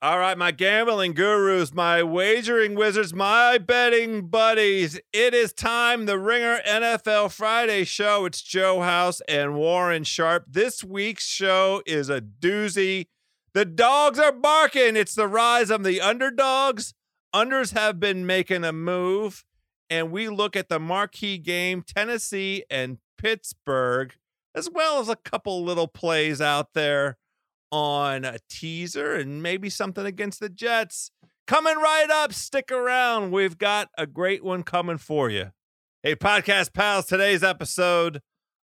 [0.00, 5.00] All right, my gambling gurus, my wagering wizards, my betting buddies.
[5.12, 6.06] It is time.
[6.06, 8.24] The Ringer NFL Friday show.
[8.24, 10.44] It's Joe House and Warren Sharp.
[10.46, 13.08] This week's show is a doozy.
[13.54, 14.94] The dogs are barking.
[14.94, 16.94] It's the rise of the underdogs.
[17.34, 19.44] Unders have been making a move,
[19.90, 24.14] and we look at the marquee game Tennessee and Pittsburgh,
[24.54, 27.18] as well as a couple little plays out there
[27.70, 31.10] on a teaser and maybe something against the Jets.
[31.46, 33.30] Coming right up, stick around.
[33.32, 35.52] We've got a great one coming for you.
[36.02, 38.20] Hey, podcast pals, today's episode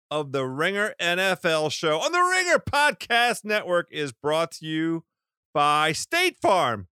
[0.10, 5.06] of the Ringer NFL show on the Ringer Podcast Network is brought to you
[5.54, 6.88] by State Farm.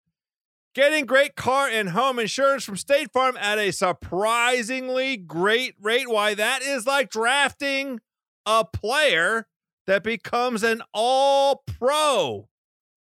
[0.75, 6.07] Getting great car and home insurance from State Farm at a surprisingly great rate.
[6.07, 7.99] Why, that is like drafting
[8.45, 9.47] a player
[9.89, 12.47] that becomes an all pro.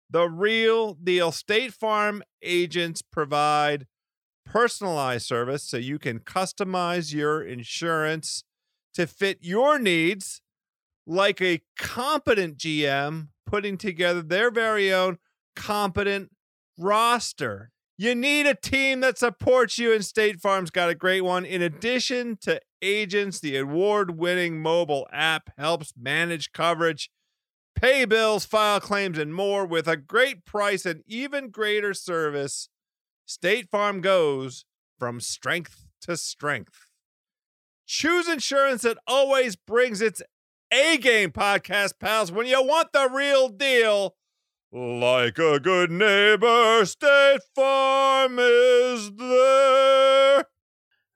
[0.08, 1.30] The real deal.
[1.32, 3.86] State Farm agents provide
[4.46, 8.42] personalized service so you can customize your insurance
[8.94, 10.40] to fit your needs
[11.06, 15.18] like a competent GM putting together their very own
[15.54, 16.30] competent
[16.78, 17.70] roster.
[17.98, 21.44] You need a team that supports you, and State Farm's got a great one.
[21.44, 27.10] In addition to agents, the award winning mobile app helps manage coverage,
[27.74, 32.68] pay bills, file claims, and more with a great price and even greater service.
[33.26, 34.64] State Farm goes
[34.98, 36.90] from strength to strength.
[37.86, 40.22] Choose insurance that always brings its
[40.72, 42.30] A game podcast, pals.
[42.30, 44.16] When you want the real deal,
[44.70, 50.44] like a good neighbor, State Farm is there.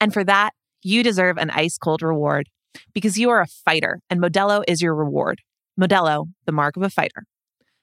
[0.00, 0.50] And for that,
[0.82, 2.48] you deserve an ice cold reward
[2.92, 5.40] because you are a fighter and Modelo is your reward.
[5.80, 7.24] Modelo, the mark of a fighter.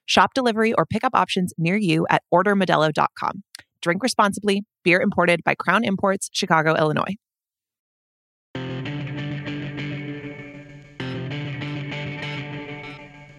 [0.06, 3.44] Shop delivery or pickup options near you at ordermodelo.com.
[3.82, 4.64] Drink responsibly.
[4.84, 7.16] Beer imported by Crown Imports, Chicago, Illinois.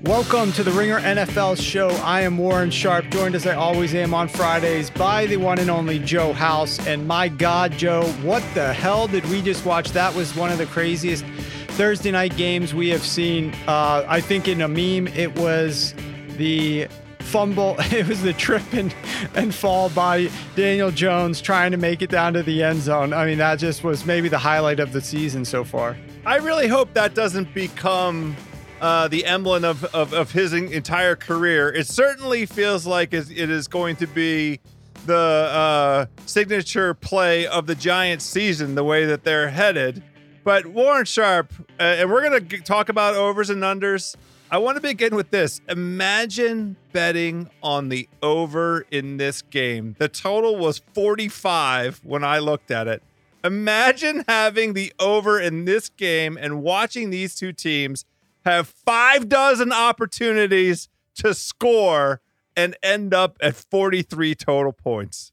[0.06, 1.88] Welcome to the Ringer NFL show.
[1.88, 5.70] I am Warren Sharp, joined as I always am on Fridays by the one and
[5.70, 6.78] only Joe House.
[6.86, 9.92] And my God, Joe, what the hell did we just watch?
[9.92, 11.24] That was one of the craziest
[11.68, 13.54] Thursday night games we have seen.
[13.66, 15.94] Uh, I think in a meme, it was
[16.36, 16.86] the
[17.20, 17.76] fumble.
[17.90, 18.94] It was the trip and,
[19.34, 23.14] and fall by Daniel Jones trying to make it down to the end zone.
[23.14, 25.96] I mean, that just was maybe the highlight of the season so far.
[26.26, 28.36] I really hope that doesn't become
[28.84, 31.72] uh, the emblem of, of, of his entire career.
[31.72, 34.60] It certainly feels like it is going to be
[35.06, 40.02] the uh, signature play of the Giants season, the way that they're headed.
[40.44, 41.50] But Warren Sharp,
[41.80, 44.16] uh, and we're going to talk about overs and unders.
[44.50, 45.62] I want to begin with this.
[45.70, 49.96] Imagine betting on the over in this game.
[49.98, 53.02] The total was 45 when I looked at it.
[53.42, 58.04] Imagine having the over in this game and watching these two teams
[58.44, 62.20] have five dozen opportunities to score
[62.56, 65.32] and end up at 43 total points.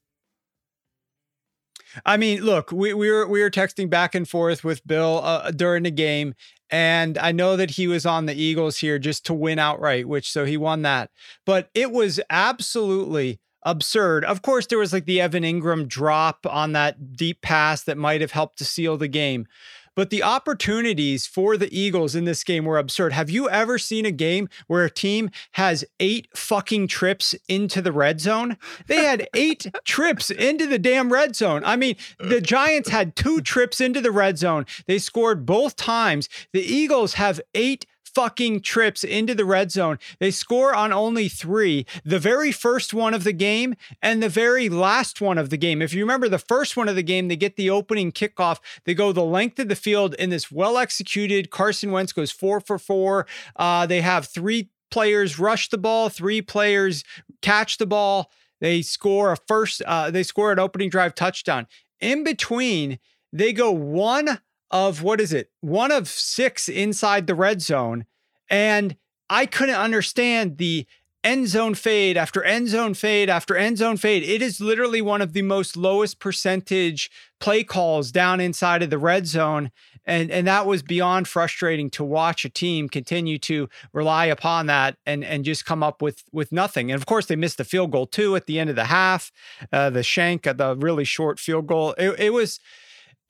[2.06, 5.52] I mean, look, we, we were we were texting back and forth with Bill uh,
[5.52, 6.36] during the game,
[6.70, 10.32] and I know that he was on the Eagles here just to win outright, which
[10.32, 11.12] so he won that.
[11.46, 14.24] But it was absolutely absurd.
[14.26, 18.22] Of course, there was like the Evan Engram drop on that deep pass that might
[18.22, 19.48] have helped to seal the game.
[19.96, 23.14] But the opportunities for the Eagles in this game were absurd.
[23.14, 27.92] Have you ever seen a game where a team has eight fucking trips into the
[27.92, 28.58] red zone?
[28.88, 31.64] They had eight trips into the damn red zone.
[31.66, 34.66] I mean, the Giants had two trips into the red zone.
[34.88, 36.30] They scored both times.
[36.54, 40.00] The Eagles have eight fucking trips into the red zone.
[40.20, 44.70] They score on only three the very first one of the game and the very
[44.70, 45.82] last one of the game.
[45.82, 48.60] If you remember the first one of the game, they get the opening kickoff.
[48.86, 51.50] They go the length of the field in this well executed.
[51.50, 53.28] Carson Wentz goes four for four.
[53.56, 57.04] Uh, they have three players rush the ball, three players
[57.42, 58.30] catch the ball.
[58.60, 61.66] They score a first, uh, they score an opening drive touchdown.
[62.00, 63.00] In between,
[63.34, 64.40] they go one
[64.72, 65.52] of what is it?
[65.60, 68.06] One of six inside the red zone.
[68.50, 68.96] And
[69.30, 70.88] I couldn't understand the
[71.24, 74.24] end zone fade after end zone fade after end zone fade.
[74.24, 78.98] It is literally one of the most lowest percentage play calls down inside of the
[78.98, 79.72] red zone.
[80.04, 84.98] And, and that was beyond frustrating to watch a team continue to rely upon that
[85.06, 86.92] and, and just come up with, with nothing.
[86.92, 89.32] And of course, they missed the field goal too at the end of the half,
[89.72, 91.94] uh, the shank at the really short field goal.
[92.00, 92.60] It, it was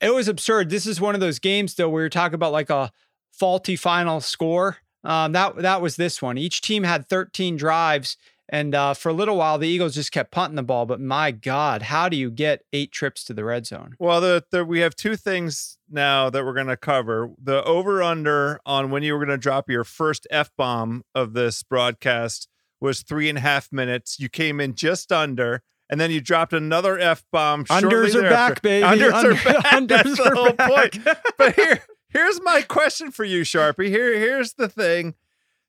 [0.02, 0.68] it was absurd.
[0.68, 2.90] This is one of those games though where you're talking about like a
[3.30, 4.78] faulty final score.
[5.04, 6.36] Um, that that was this one.
[6.36, 8.16] Each team had 13 drives,
[8.48, 10.86] and uh, for a little while the Eagles just kept punting the ball.
[10.86, 13.96] But my God, how do you get eight trips to the red zone?
[13.98, 18.02] Well, the, the we have two things now that we're going to cover: the over
[18.02, 22.48] under on when you were going to drop your first f bomb of this broadcast
[22.80, 24.20] was three and a half minutes.
[24.20, 27.66] You came in just under and then you dropped another f bomb.
[27.66, 28.82] Unders are back, baby.
[28.82, 29.64] Unders Under, are back.
[29.66, 30.70] Unders That's the whole back.
[30.70, 31.08] point.
[31.36, 33.88] But here, here's my question for you, Sharpie.
[33.88, 35.16] Here, here's the thing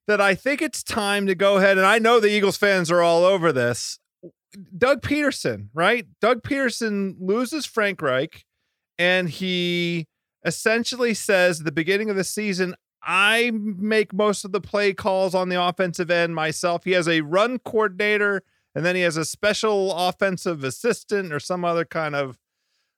[0.07, 1.77] that I think it's time to go ahead.
[1.77, 3.99] And I know the Eagles fans are all over this.
[4.77, 6.07] Doug Pederson, right?
[6.21, 8.45] Doug Pederson loses Frank Reich,
[8.97, 10.07] and he
[10.45, 15.35] essentially says at the beginning of the season, I make most of the play calls
[15.35, 16.85] on the offensive end myself.
[16.85, 18.41] He has a run coordinator
[18.75, 22.37] and then he has a special offensive assistant or some other kind of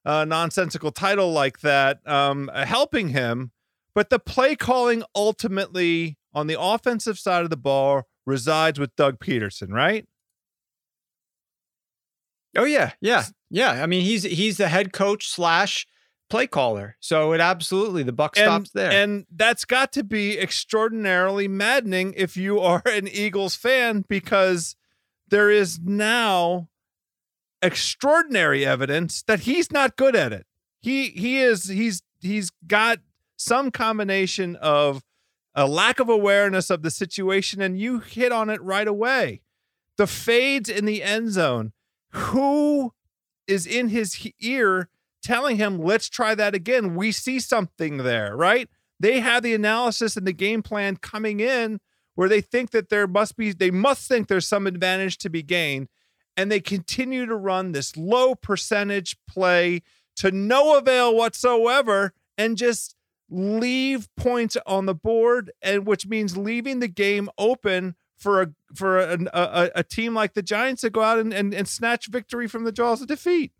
[0.05, 3.51] uh, nonsensical title like that um, helping him.
[3.93, 9.19] But the play calling ultimately on the offensive side of the ball resides with Doug
[9.19, 10.05] Pederson, right?
[12.57, 13.83] Oh yeah, yeah, yeah.
[13.83, 15.85] I mean, he's he's the head coach slash
[16.29, 16.95] play caller.
[16.99, 18.91] So it absolutely the buck And- stops there.
[18.91, 24.75] And that's got to be extraordinarily maddening if you are an Eagles fan because
[25.29, 26.69] there is now
[27.61, 30.45] extraordinary evidence that he's not good at it.
[30.81, 32.99] He he is he's he's got
[33.37, 35.03] some combination of
[35.55, 39.41] a lack of awareness of the situation and you hit on it right away.
[39.97, 41.71] The fades in the end zone.
[42.11, 42.93] Who
[43.47, 44.89] is in his ear
[45.23, 46.95] telling him, let's try that again.
[46.95, 48.69] We see something there, right?
[48.99, 51.79] They have the analysis and the game plan coming in
[52.15, 55.43] where they think that there must be, they must think there's some advantage to be
[55.43, 55.89] gained.
[56.37, 59.83] And they continue to run this low percentage play
[60.17, 62.95] to no avail whatsoever and just
[63.29, 68.99] leave points on the board and which means leaving the game open for a for
[68.99, 72.47] a, a, a team like the Giants to go out and, and, and snatch victory
[72.47, 73.51] from the jaws of defeat.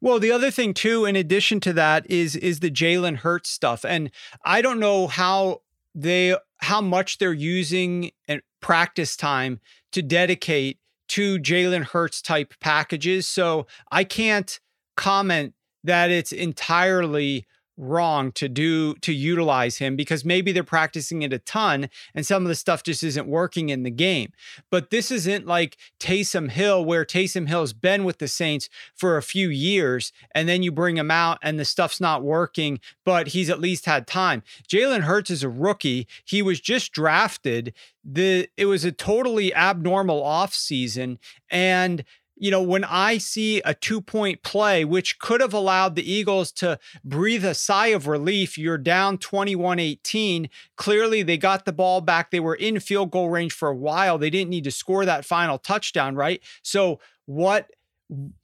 [0.00, 3.84] Well, the other thing too, in addition to that, is is the Jalen Hurts stuff,
[3.84, 4.10] and
[4.44, 5.62] I don't know how
[5.94, 9.60] they how much they're using and practice time
[9.90, 10.78] to dedicate
[11.08, 13.26] to Jalen Hurts type packages.
[13.26, 14.58] So I can't
[14.96, 15.54] comment
[15.84, 21.38] that it's entirely wrong to do to utilize him because maybe they're practicing it a
[21.38, 24.32] ton and some of the stuff just isn't working in the game.
[24.70, 29.22] But this isn't like Taysom Hill, where Taysom Hill's been with the Saints for a
[29.22, 33.50] few years, and then you bring him out and the stuff's not working, but he's
[33.50, 34.42] at least had time.
[34.68, 36.06] Jalen Hurts is a rookie.
[36.24, 37.74] He was just drafted.
[38.04, 41.18] The it was a totally abnormal offseason.
[41.50, 42.04] And
[42.42, 46.50] you know, when I see a two point play, which could have allowed the Eagles
[46.54, 50.50] to breathe a sigh of relief, you're down 21 18.
[50.76, 52.32] Clearly, they got the ball back.
[52.32, 54.18] They were in field goal range for a while.
[54.18, 56.42] They didn't need to score that final touchdown, right?
[56.62, 57.70] So, what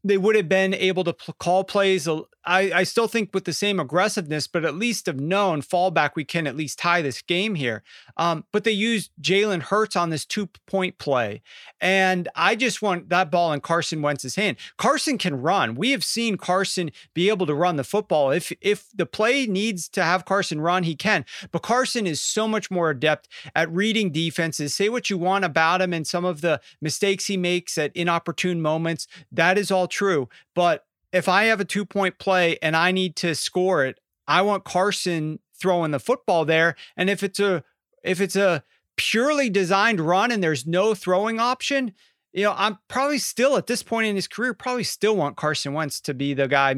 [0.04, 2.08] they would have been able to pl- call plays.
[2.48, 6.24] I, I still think with the same aggressiveness, but at least have known fallback, we
[6.24, 7.82] can at least tie this game here.
[8.16, 11.42] Um, but they used Jalen Hurts on this two point play.
[11.80, 14.56] And I just want that ball in Carson Wentz's hand.
[14.78, 15.74] Carson can run.
[15.74, 18.30] We have seen Carson be able to run the football.
[18.30, 21.26] If if the play needs to have Carson run, he can.
[21.52, 24.74] But Carson is so much more adept at reading defenses.
[24.74, 28.62] Say what you want about him and some of the mistakes he makes at inopportune
[28.62, 29.06] moments.
[29.30, 30.28] That is all true.
[30.54, 34.42] But if I have a two point play and I need to score it, I
[34.42, 36.76] want Carson throwing the football there.
[36.96, 37.64] And if it's a
[38.02, 38.62] if it's a
[38.96, 41.92] purely designed run and there's no throwing option,
[42.32, 45.72] you know, I'm probably still at this point in his career, probably still want Carson
[45.72, 46.74] Wentz to be the guy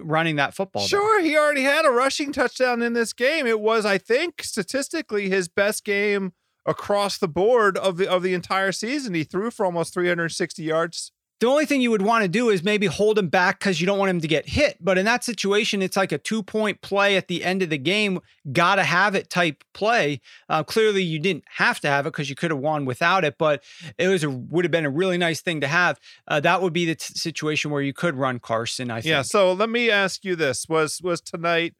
[0.00, 0.86] running that football.
[0.86, 3.46] Sure, he already had a rushing touchdown in this game.
[3.46, 6.32] It was, I think, statistically his best game
[6.66, 9.14] across the board of the of the entire season.
[9.14, 11.12] He threw for almost 360 yards.
[11.40, 13.86] The only thing you would want to do is maybe hold him back because you
[13.86, 14.76] don't want him to get hit.
[14.78, 17.78] But in that situation, it's like a two point play at the end of the
[17.78, 18.20] game,
[18.52, 20.20] gotta have it type play.
[20.50, 23.36] Uh, clearly, you didn't have to have it because you could have won without it,
[23.38, 23.62] but
[23.96, 25.98] it was a would have been a really nice thing to have.
[26.28, 28.90] Uh, that would be the t- situation where you could run Carson.
[28.90, 29.10] I think.
[29.10, 29.22] Yeah.
[29.22, 31.74] So let me ask you this: was was tonight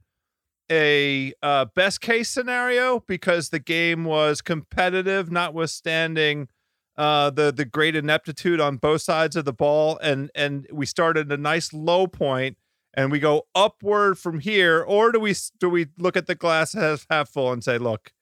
[0.71, 6.49] a uh, best case scenario because the game was competitive, notwithstanding
[7.01, 11.33] uh, the the great ineptitude on both sides of the ball, and and we started
[11.33, 12.59] a nice low point,
[12.93, 16.75] and we go upward from here, or do we do we look at the glass
[16.75, 18.13] half, half full and say, look,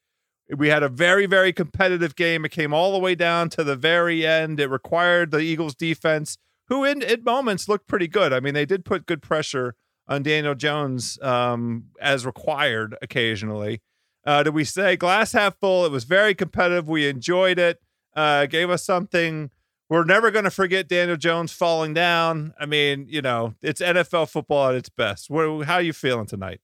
[0.57, 2.45] we had a very very competitive game.
[2.45, 4.61] It came all the way down to the very end.
[4.61, 8.33] It required the Eagles defense, who in at moments looked pretty good.
[8.33, 9.75] I mean, they did put good pressure
[10.07, 13.83] on Daniel Jones um, as required occasionally.
[14.25, 15.85] Uh, did we say glass half full?
[15.85, 16.89] It was very competitive.
[16.89, 17.81] We enjoyed it.
[18.19, 19.49] Uh, gave us something.
[19.89, 22.53] We're never going to forget Daniel Jones falling down.
[22.59, 25.29] I mean, you know, it's NFL football at its best.
[25.31, 26.61] How are you feeling tonight?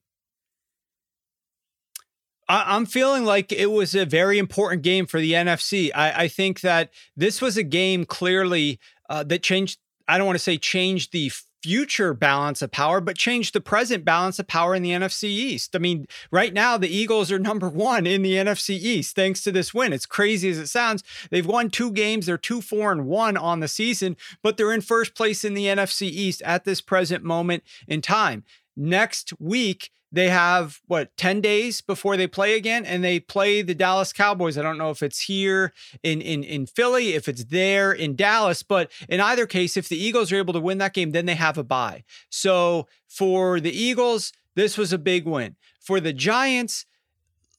[2.49, 5.91] I'm feeling like it was a very important game for the NFC.
[5.95, 8.77] I, I think that this was a game clearly
[9.09, 9.79] uh, that changed.
[10.09, 11.31] I don't want to say changed the
[11.65, 15.75] future balance of power, but change the present balance of power in the NFC East.
[15.75, 19.51] I mean, right now, the Eagles are number one in the NFC East thanks to
[19.51, 19.91] this win.
[19.91, 21.03] It's crazy as it sounds.
[21.31, 24.81] They've won two games, they're two, four, and one on the season, but they're in
[24.81, 28.43] first place in the NFC East at this present moment in time.
[28.77, 33.75] Next week, they have what 10 days before they play again and they play the
[33.75, 34.57] Dallas Cowboys.
[34.57, 38.63] I don't know if it's here in in in Philly, if it's there in Dallas,
[38.63, 41.35] but in either case if the Eagles are able to win that game, then they
[41.35, 42.05] have a bye.
[42.29, 45.57] So for the Eagles, this was a big win.
[45.81, 46.85] For the Giants,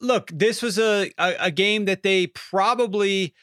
[0.01, 3.35] look, this was a, a, a game that they probably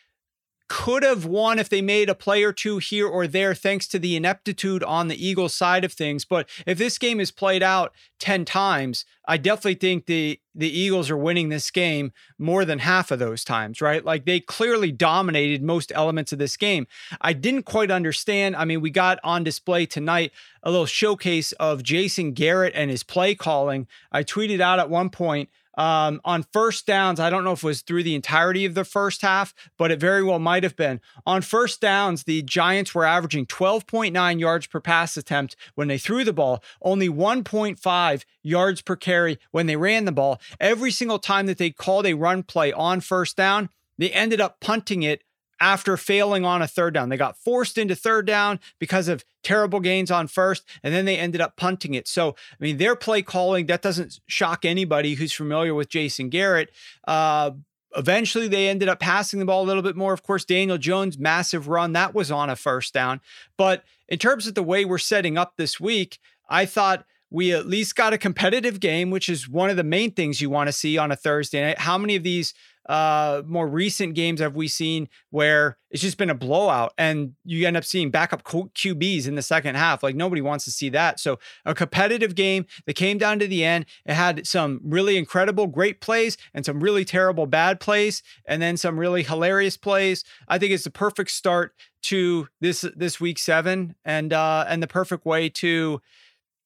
[0.73, 3.99] could have won if they made a play or two here or there, thanks to
[3.99, 6.25] the ineptitude on the Eagles side of things.
[6.25, 11.11] But if this game is played out 10 times, I definitely think the the Eagles
[11.11, 14.03] are winning this game more than half of those times, right?
[14.03, 16.87] Like they clearly dominated most elements of this game.
[17.21, 18.55] I didn't quite understand.
[18.55, 20.31] I mean, we got on display tonight
[20.63, 23.87] a little showcase of Jason Garrett and his play calling.
[24.11, 27.67] I tweeted out at one point um, on first downs, I don't know if it
[27.67, 31.01] was through the entirety of the first half, but it very well might have been.
[31.25, 36.23] On first downs, the Giants were averaging 12.9 yards per pass attempt when they threw
[36.23, 40.39] the ball, only 1.5 yards per carry when they ran the ball.
[40.59, 44.59] Every single time that they called a run play on first down, they ended up
[44.59, 45.23] punting it
[45.63, 47.07] after failing on a third down.
[47.07, 51.17] They got forced into third down because of terrible gains on first, and then they
[51.17, 52.05] ended up punting it.
[52.05, 56.69] So, I mean, their play calling, that doesn't shock anybody who's familiar with Jason Garrett.
[57.07, 57.51] Uh,
[57.95, 60.11] eventually, they ended up passing the ball a little bit more.
[60.11, 63.21] Of course, Daniel Jones' massive run, that was on a first down.
[63.57, 67.65] But in terms of the way we're setting up this week, I thought we at
[67.65, 70.73] least got a competitive game, which is one of the main things you want to
[70.73, 71.79] see on a Thursday night.
[71.79, 72.53] How many of these
[72.87, 77.65] uh, more recent games have we seen where it's just been a blowout and you
[77.65, 80.03] end up seeing backup QBs in the second half?
[80.03, 81.19] Like nobody wants to see that.
[81.19, 83.85] So a competitive game that came down to the end.
[84.05, 88.75] It had some really incredible, great plays and some really terrible, bad plays, and then
[88.75, 90.23] some really hilarious plays.
[90.47, 91.73] I think it's the perfect start
[92.03, 96.01] to this this week seven and uh, and the perfect way to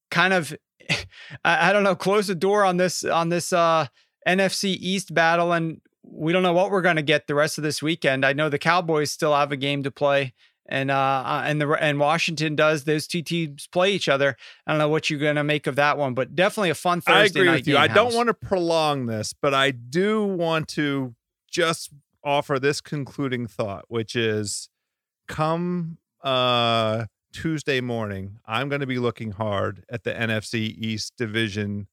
[0.09, 0.55] kind of
[1.45, 3.87] I, I don't know close the door on this on this uh
[4.27, 7.63] NFC East battle and we don't know what we're going to get the rest of
[7.63, 8.25] this weekend.
[8.25, 10.33] I know the Cowboys still have a game to play,
[10.67, 12.83] and uh, uh, and the and Washington does.
[12.83, 14.35] Those two teams play each other.
[14.65, 17.01] I don't know what you're going to make of that one, but definitely a fun
[17.01, 17.77] Thursday I agree with you.
[17.77, 21.15] I don't want to prolong this, but I do want to
[21.49, 21.91] just
[22.23, 24.69] offer this concluding thought, which is,
[25.27, 31.87] come uh, Tuesday morning, I'm going to be looking hard at the NFC East division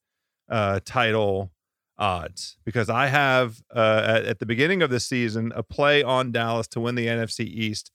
[0.49, 1.53] uh, title
[1.99, 6.33] odds because I have uh, at, at the beginning of the season a play on
[6.33, 7.91] Dallas to win the NFC East.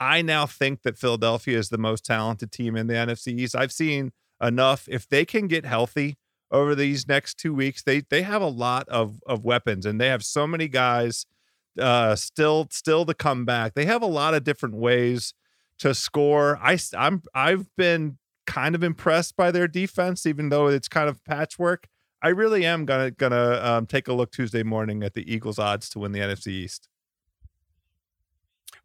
[0.00, 3.54] I now think that Philadelphia is the most talented team in the NFC East.
[3.54, 4.88] I've seen enough.
[4.88, 6.18] If they can get healthy
[6.50, 10.08] over these next two weeks, they they have a lot of of weapons and they
[10.08, 11.26] have so many guys
[11.80, 13.74] uh, still still to come back.
[13.74, 15.34] They have a lot of different ways
[15.78, 16.58] to score.
[16.62, 21.24] I I'm I've been kind of impressed by their defense, even though it's kind of
[21.24, 21.88] patchwork.
[22.24, 25.90] I really am gonna gonna um, take a look Tuesday morning at the Eagles' odds
[25.90, 26.88] to win the NFC East.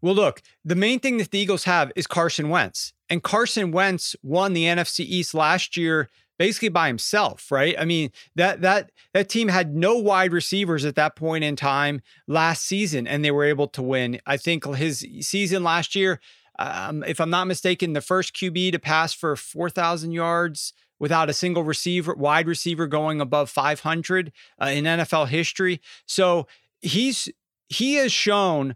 [0.02, 4.14] Well, look, the main thing that the Eagles have is Carson Wentz, and Carson Wentz
[4.22, 7.76] won the NFC East last year basically by himself, right?
[7.80, 12.02] I mean that that that team had no wide receivers at that point in time
[12.28, 14.20] last season, and they were able to win.
[14.26, 16.20] I think his season last year,
[16.60, 21.34] um, if I'm not mistaken, the first QB to pass for 4,000 yards without a
[21.34, 25.82] single receiver, wide receiver going above 500 uh, in NFL history.
[26.06, 26.48] So
[26.82, 27.30] he's
[27.68, 28.76] he has shown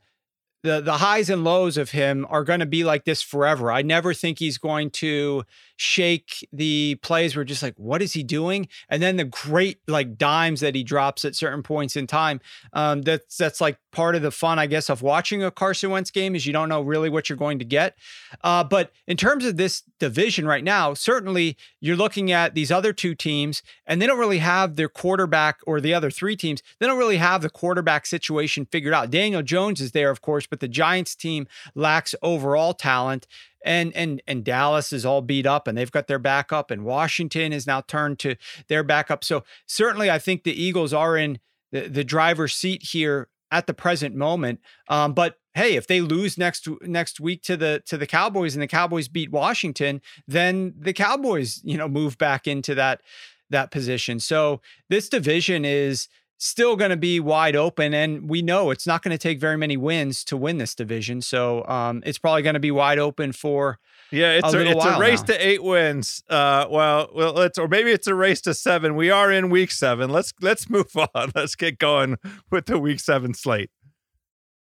[0.63, 3.72] the the highs and lows of him are going to be like this forever.
[3.72, 5.44] I never think he's going to
[5.75, 8.68] shake the plays where just like what is he doing?
[8.89, 12.39] And then the great like dimes that he drops at certain points in time
[12.74, 16.10] um, that's that's like part of the fun i guess of watching a carson wentz
[16.10, 17.96] game is you don't know really what you're going to get.
[18.44, 22.94] Uh, but in terms of this division right now certainly you're looking at these other
[22.94, 26.86] two teams and they don't really have their quarterback or the other three teams they
[26.86, 29.10] don't really have the quarterback situation figured out.
[29.10, 33.27] Daniel jones is there of course but the giants team lacks overall talent
[33.63, 37.53] and and and Dallas is all beat up and they've got their backup and Washington
[37.53, 38.36] is now turned to
[38.67, 39.24] their backup.
[39.24, 41.39] So certainly I think the Eagles are in
[41.72, 44.60] the, the driver's seat here at the present moment.
[44.89, 48.62] Um, but hey, if they lose next next week to the to the Cowboys and
[48.62, 53.01] the Cowboys beat Washington, then the Cowboys, you know, move back into that
[53.50, 54.20] that position.
[54.20, 56.08] So this division is
[56.43, 57.93] still going to be wide open.
[57.93, 61.21] And we know it's not going to take very many wins to win this division.
[61.21, 63.79] So um, it's probably going to be wide open for.
[64.12, 65.25] Yeah, it's a, a it's a race now.
[65.25, 66.23] to eight wins.
[66.29, 68.95] Uh, well, well, let's or maybe it's a race to seven.
[68.95, 70.12] We are in week seven.
[70.12, 71.31] Let's let's move on.
[71.33, 72.17] Let's get going
[72.51, 73.71] with the week seven slate.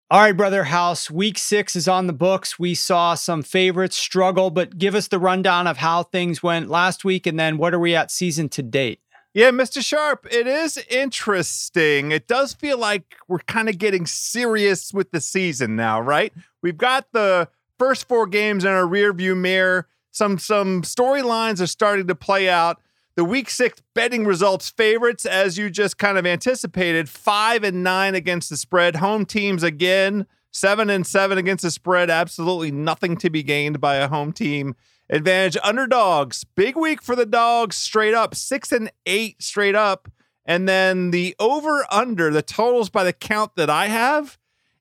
[0.09, 1.09] All right, brother House.
[1.09, 2.59] Week six is on the books.
[2.59, 7.03] We saw some favorites struggle, but give us the rundown of how things went last
[7.03, 8.99] week, and then what are we at season to date?
[9.33, 9.83] Yeah, Mr.
[9.83, 12.11] Sharp, it is interesting.
[12.11, 16.33] It does feel like we're kind of getting serious with the season now, right?
[16.61, 17.47] We've got the
[17.79, 19.87] first four games in our rearview mirror.
[20.11, 22.81] Some some storylines are starting to play out.
[23.15, 28.15] The week six betting results favorites, as you just kind of anticipated, five and nine
[28.15, 28.97] against the spread.
[28.97, 32.09] Home teams again, seven and seven against the spread.
[32.09, 34.75] Absolutely nothing to be gained by a home team
[35.11, 35.57] advantage.
[35.63, 40.09] Underdogs, big week for the dogs, straight up six and eight straight up.
[40.45, 44.39] And then the over under, the totals by the count that I have,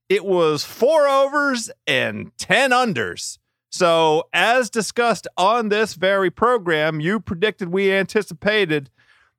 [0.09, 3.39] it was four overs and 10 unders.
[3.73, 8.91] So, as discussed on this very program, you predicted we anticipated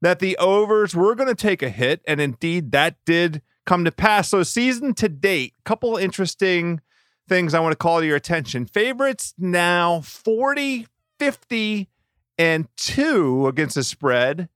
[0.02, 2.02] that the overs were going to take a hit.
[2.08, 4.30] And indeed, that did come to pass.
[4.30, 6.80] So, season to date, couple interesting
[7.28, 8.66] things I want to call to your attention.
[8.66, 10.88] Favorites now 40,
[11.20, 11.90] 50,
[12.38, 14.50] and 2 against the spread.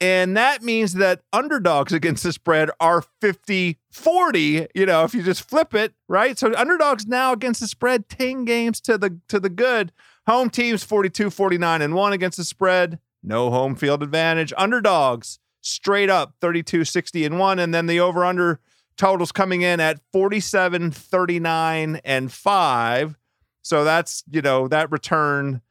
[0.00, 5.22] And that means that underdogs against the spread are 50 40, you know, if you
[5.22, 6.36] just flip it, right?
[6.36, 9.92] So underdogs now against the spread 10 games to the to the good.
[10.26, 12.98] Home teams 42 49 and 1 against the spread.
[13.22, 14.52] No home field advantage.
[14.56, 18.58] Underdogs straight up 32 60 and 1 and then the over under
[18.96, 23.18] totals coming in at 47 39 and 5.
[23.62, 25.62] So that's, you know, that return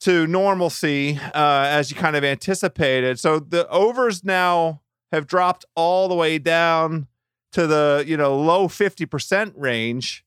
[0.00, 3.18] to normalcy uh, as you kind of anticipated.
[3.18, 7.06] So the overs now have dropped all the way down
[7.52, 10.24] to the you know low 50% range.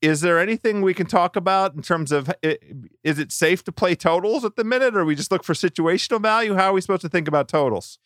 [0.00, 3.94] Is there anything we can talk about in terms of is it safe to play
[3.94, 6.54] totals at the minute, or we just look for situational value?
[6.54, 7.98] How are we supposed to think about totals?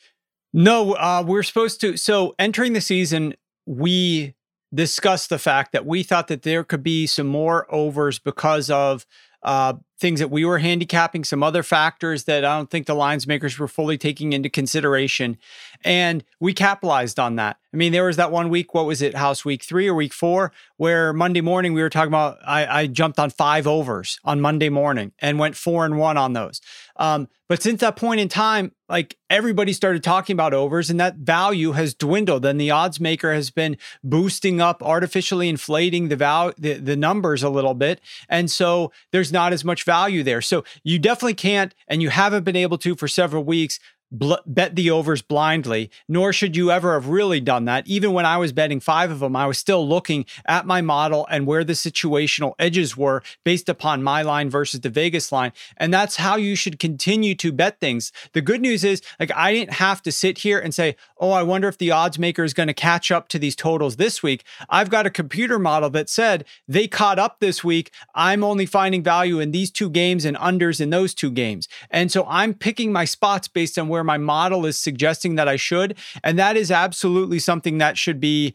[0.52, 1.96] No, uh, we're supposed to.
[1.96, 3.34] So entering the season,
[3.68, 4.34] we
[4.74, 9.06] discussed the fact that we thought that there could be some more overs because of
[9.42, 13.26] uh, things that we were handicapping, some other factors that I don't think the lines
[13.26, 15.36] makers were fully taking into consideration.
[15.84, 17.56] And we capitalized on that.
[17.72, 20.14] I mean, there was that one week, what was it, House week three or week
[20.14, 24.40] four, where Monday morning we were talking about, I, I jumped on five overs on
[24.40, 26.60] Monday morning and went four and one on those.
[26.96, 31.16] Um, but since that point in time, like everybody started talking about overs and that
[31.16, 36.54] value has dwindled and the odds maker has been boosting up, artificially inflating the value,
[36.58, 38.00] the, the numbers a little bit.
[38.28, 40.40] And so there's not as much value there.
[40.40, 43.78] So you definitely can't, and you haven't been able to for several weeks,
[44.10, 47.86] bl- bet the overs blindly, nor should you ever have really done that.
[47.86, 51.26] Even when I was betting five of them, I was still looking at my model
[51.30, 55.52] and where the situational edges were based upon my line versus the Vegas line.
[55.76, 58.12] And that's how you should continue to bet things.
[58.32, 61.42] The good news is, like, I didn't have to sit here and say, oh, I
[61.42, 64.44] wonder if the odds maker is going to catch up to these totals this week.
[64.68, 67.92] I've got a computer model that said they caught up this week.
[68.14, 71.68] I'm only finding value in these two games and unders in those two games.
[71.90, 75.48] And so I'm picking my spots based on where where my model is suggesting that
[75.48, 75.98] I should.
[76.22, 78.54] And that is absolutely something that should be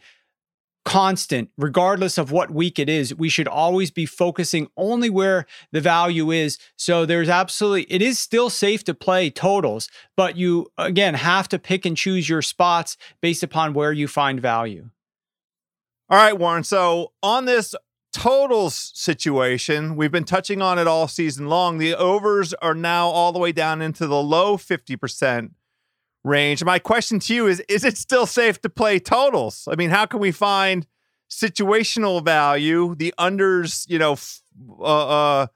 [0.85, 3.13] constant, regardless of what week it is.
[3.15, 6.59] We should always be focusing only where the value is.
[6.77, 11.59] So there's absolutely, it is still safe to play totals, but you, again, have to
[11.59, 14.89] pick and choose your spots based upon where you find value.
[16.09, 16.63] All right, Warren.
[16.63, 17.75] So on this
[18.13, 21.77] totals situation, we've been touching on it all season long.
[21.77, 25.51] The overs are now all the way down into the low 50%
[26.23, 26.63] range.
[26.63, 29.67] My question to you is Is it still safe to play totals?
[29.69, 30.87] I mean, how can we find
[31.33, 32.95] situational value.
[32.95, 34.17] The unders, you know,
[34.79, 35.47] uh, uh,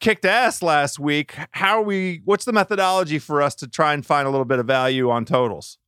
[0.00, 1.34] kicked ass last week.
[1.52, 2.20] How are we?
[2.24, 5.24] What's the methodology for us to try and find a little bit of value on
[5.24, 5.78] totals?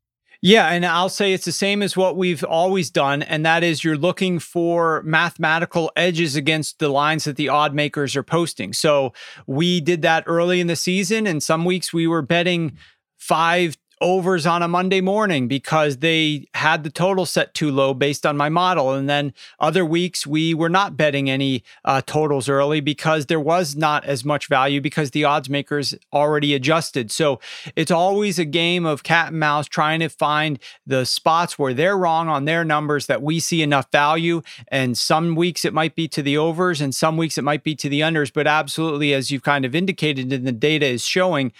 [0.47, 3.83] Yeah, and I'll say it's the same as what we've always done, and that is
[3.83, 8.75] you're looking for mathematical edges against the lines that the odd makers are posting.
[8.75, 9.15] So
[9.47, 12.77] we did that early in the season, and some weeks we were betting
[13.17, 18.27] five overs on a Monday morning because they had the total set too low based
[18.27, 18.93] on my model.
[18.93, 23.75] And then other weeks we were not betting any uh, totals early because there was
[23.75, 27.11] not as much value because the odds makers already adjusted.
[27.11, 27.41] So
[27.75, 31.97] it's always a game of cat and mouse trying to find the spots where they're
[31.97, 34.43] wrong on their numbers that we see enough value.
[34.69, 37.75] And some weeks it might be to the overs and some weeks it might be
[37.77, 38.31] to the unders.
[38.31, 41.53] But absolutely, as you've kind of indicated and the data is showing,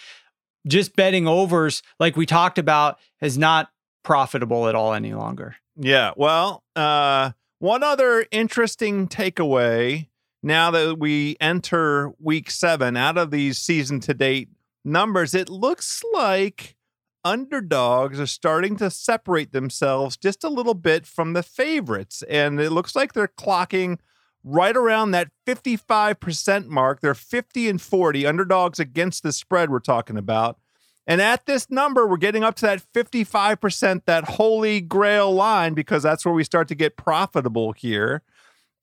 [0.67, 3.71] just betting overs, like we talked about, is not
[4.03, 5.57] profitable at all any longer.
[5.77, 6.13] Yeah.
[6.17, 10.09] Well, uh, one other interesting takeaway
[10.43, 14.51] now that we enter week seven out of these season to date
[14.85, 16.77] numbers, it looks like
[17.25, 22.23] underdogs are starting to separate themselves just a little bit from the favorites.
[22.29, 23.99] And it looks like they're clocking
[24.45, 27.01] right around that 55% mark.
[27.01, 30.59] They're 50 and 40 underdogs against the spread we're talking about.
[31.07, 36.03] And at this number, we're getting up to that 55%, that holy grail line, because
[36.03, 38.23] that's where we start to get profitable here.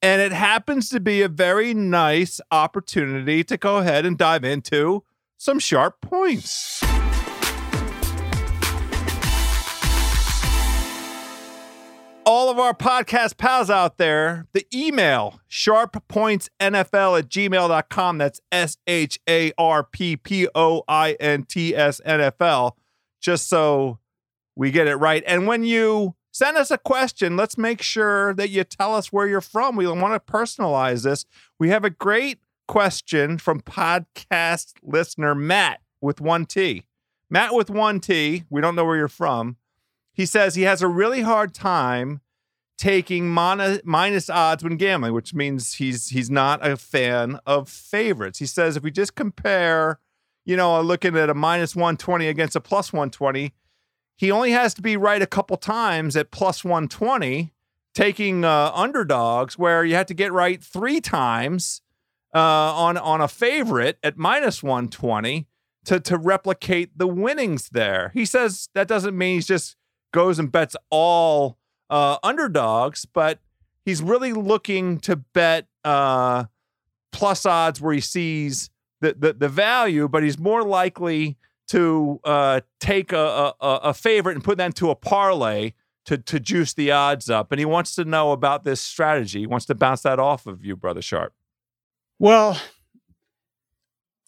[0.03, 5.03] And it happens to be a very nice opportunity to go ahead and dive into
[5.37, 6.83] some sharp points.
[12.31, 18.17] All of our podcast pals out there, the email sharppointsnfl at gmail.com.
[18.17, 22.77] That's S H A R P P O I N T S NFL,
[23.19, 23.99] just so
[24.55, 25.25] we get it right.
[25.27, 29.27] And when you send us a question, let's make sure that you tell us where
[29.27, 29.75] you're from.
[29.75, 31.25] We want to personalize this.
[31.59, 36.85] We have a great question from podcast listener Matt with one T.
[37.29, 38.45] Matt with one T.
[38.49, 39.57] We don't know where you're from.
[40.21, 42.21] He says he has a really hard time
[42.77, 48.37] taking minus odds when gambling, which means he's he's not a fan of favorites.
[48.37, 49.97] He says if we just compare,
[50.45, 53.51] you know, looking at a minus 120 against a plus 120,
[54.15, 57.51] he only has to be right a couple times at plus 120,
[57.95, 61.81] taking uh, underdogs where you have to get right three times
[62.35, 65.47] uh, on on a favorite at minus 120
[65.85, 68.11] to to replicate the winnings there.
[68.13, 69.77] He says that doesn't mean he's just
[70.11, 71.57] goes and bets all
[71.89, 73.39] uh, underdogs, but
[73.85, 76.45] he's really looking to bet uh,
[77.11, 78.69] plus odds where he sees
[79.01, 84.35] the, the, the value, but he's more likely to uh, take a, a, a favorite
[84.35, 85.71] and put that into a parlay
[86.05, 87.51] to, to juice the odds up.
[87.51, 89.39] And he wants to know about this strategy.
[89.39, 91.33] He wants to bounce that off of you, Brother Sharp.
[92.19, 92.59] Well,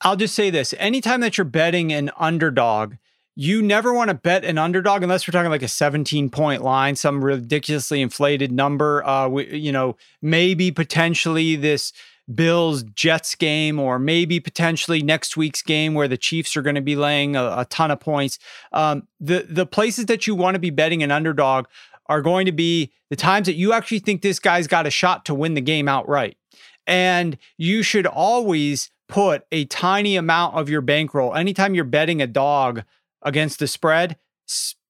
[0.02, 2.96] I'll just say this anytime that you're betting an underdog,
[3.36, 6.96] you never want to bet an underdog unless we're talking like a 17 point line,
[6.96, 9.06] some ridiculously inflated number.
[9.06, 11.94] Uh, we, you know, maybe potentially this
[12.34, 16.82] Bills Jets game, or maybe potentially next week's game where the Chiefs are going to
[16.82, 18.40] be laying a, a, ton of points.
[18.72, 21.66] Um, the the places that you want to be betting an underdog
[22.08, 25.26] are going to be the times that you actually think this guy's got a shot
[25.26, 26.38] to win the game outright,
[26.88, 32.28] and you should always put a tiny amount of your bankroll anytime you're betting a
[32.28, 32.84] dog
[33.24, 34.18] against the spread,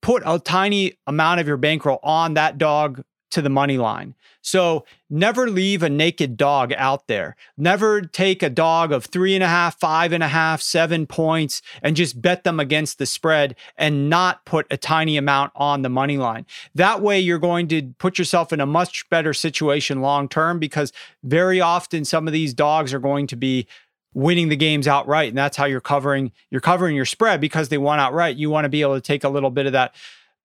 [0.02, 4.14] put a tiny amount of your bankroll on that dog to the money line.
[4.44, 7.36] So never leave a naked dog out there.
[7.58, 11.62] Never take a dog of three and a half, five and a half, seven points
[11.82, 15.90] and just bet them against the spread and not put a tiny amount on the
[15.90, 16.46] money line.
[16.76, 20.92] That way, you're going to put yourself in a much better situation long term because
[21.24, 23.66] very often some of these dogs are going to be
[24.14, 27.78] winning the games outright and that's how you're covering you're covering your spread because they
[27.78, 28.36] won outright.
[28.36, 29.96] You want to be able to take a little bit of that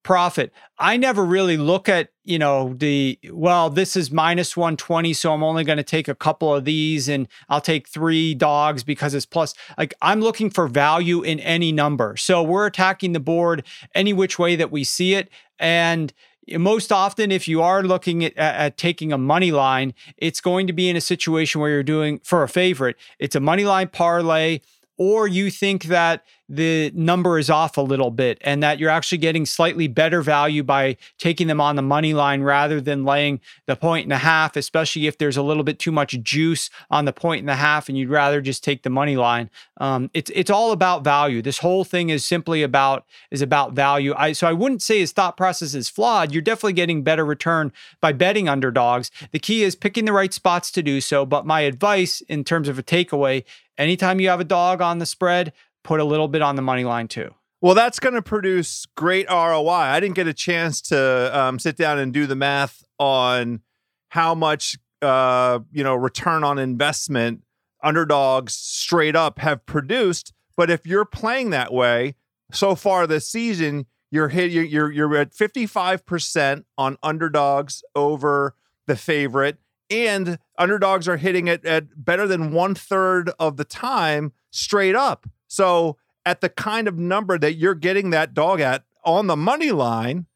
[0.02, 0.52] profit.
[0.78, 5.42] I never really look at you know the well this is minus 120 so i'm
[5.42, 9.26] only going to take a couple of these and i'll take three dogs because it's
[9.26, 9.54] plus.
[9.76, 12.16] Like i'm looking for value in any number.
[12.16, 16.12] So we're attacking the board any which way that we see it and
[16.56, 20.72] most often if you are looking at, at, taking a money line it's going to
[20.72, 24.60] be in a situation where you're doing for a favorite it's a money line parlay
[24.96, 29.18] or you think that the number is off a little bit and that you're actually
[29.18, 33.76] getting slightly better value by taking them on the money line rather than laying the
[33.76, 37.12] point and a half, especially if there's a little bit too much juice on the
[37.12, 39.50] point and a half and you'd rather just take the money line.
[39.76, 41.42] Um, it's it's all about value.
[41.42, 44.14] This whole thing is simply about is about value.
[44.16, 46.32] I so I wouldn't say his thought process is flawed.
[46.32, 49.10] You're definitely getting better return by betting underdogs.
[49.32, 51.26] The key is picking the right spots to do so.
[51.26, 53.44] But my advice in terms of a takeaway,
[53.76, 55.52] anytime you have a dog on the spread,
[55.88, 57.34] put a little bit on the money line too.
[57.62, 59.70] Well, that's going to produce great ROI.
[59.70, 63.62] I didn't get a chance to um, sit down and do the math on
[64.10, 67.42] how much uh, you know return on investment
[67.82, 70.34] underdogs straight up have produced.
[70.58, 72.16] But if you're playing that way
[72.52, 78.54] so far this season, you're hit you're you're, you're at 55% on underdogs over
[78.86, 79.56] the favorite
[79.90, 85.26] and underdogs are hitting it at better than one third of the time straight up
[85.48, 89.72] so at the kind of number that you're getting that dog at on the money
[89.72, 90.26] line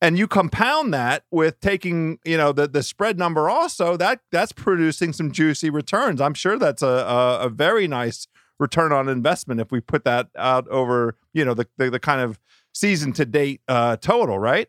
[0.00, 4.52] and you compound that with taking you know the the spread number also that that's
[4.52, 8.26] producing some juicy returns i'm sure that's a a, a very nice
[8.58, 12.20] return on investment if we put that out over you know the the, the kind
[12.20, 12.38] of
[12.72, 14.68] season to date uh, total, right?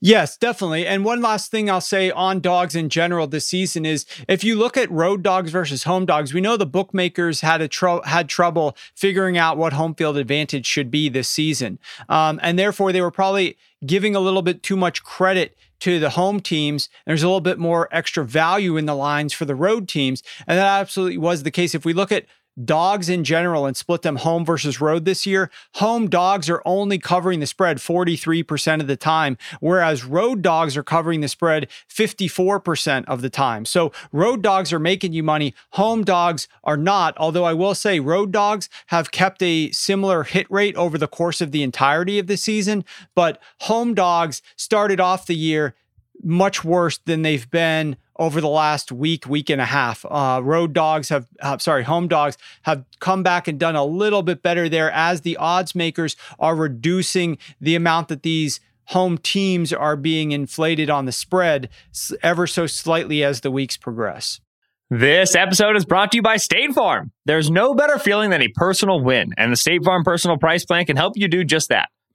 [0.00, 0.86] Yes, definitely.
[0.86, 4.56] And one last thing I'll say on dogs in general this season is if you
[4.56, 8.28] look at road dogs versus home dogs, we know the bookmakers had a tr- had
[8.28, 11.78] trouble figuring out what home field advantage should be this season,
[12.08, 16.10] um, and therefore they were probably giving a little bit too much credit to the
[16.10, 16.88] home teams.
[17.06, 20.58] There's a little bit more extra value in the lines for the road teams, and
[20.58, 21.74] that absolutely was the case.
[21.74, 22.26] If we look at
[22.64, 26.98] dogs in general and split them home versus road this year, home dogs are only
[26.98, 33.04] covering the spread 43% of the time, whereas road dogs are covering the spread 54%
[33.06, 33.64] of the time.
[33.64, 37.16] So road dogs are making you money, home dogs are not.
[37.16, 41.40] Although I will say road dogs have kept a similar hit rate over the course
[41.40, 45.74] of the entirety of the season, but home dogs started off the year
[46.22, 50.04] much worse than they've been over the last week, week and a half.
[50.08, 54.22] Uh, road dogs have, uh, sorry, home dogs have come back and done a little
[54.22, 59.72] bit better there as the odds makers are reducing the amount that these home teams
[59.72, 61.68] are being inflated on the spread
[62.22, 64.40] ever so slightly as the weeks progress.
[64.90, 67.12] This episode is brought to you by State Farm.
[67.26, 70.86] There's no better feeling than a personal win, and the State Farm personal price plan
[70.86, 71.90] can help you do just that.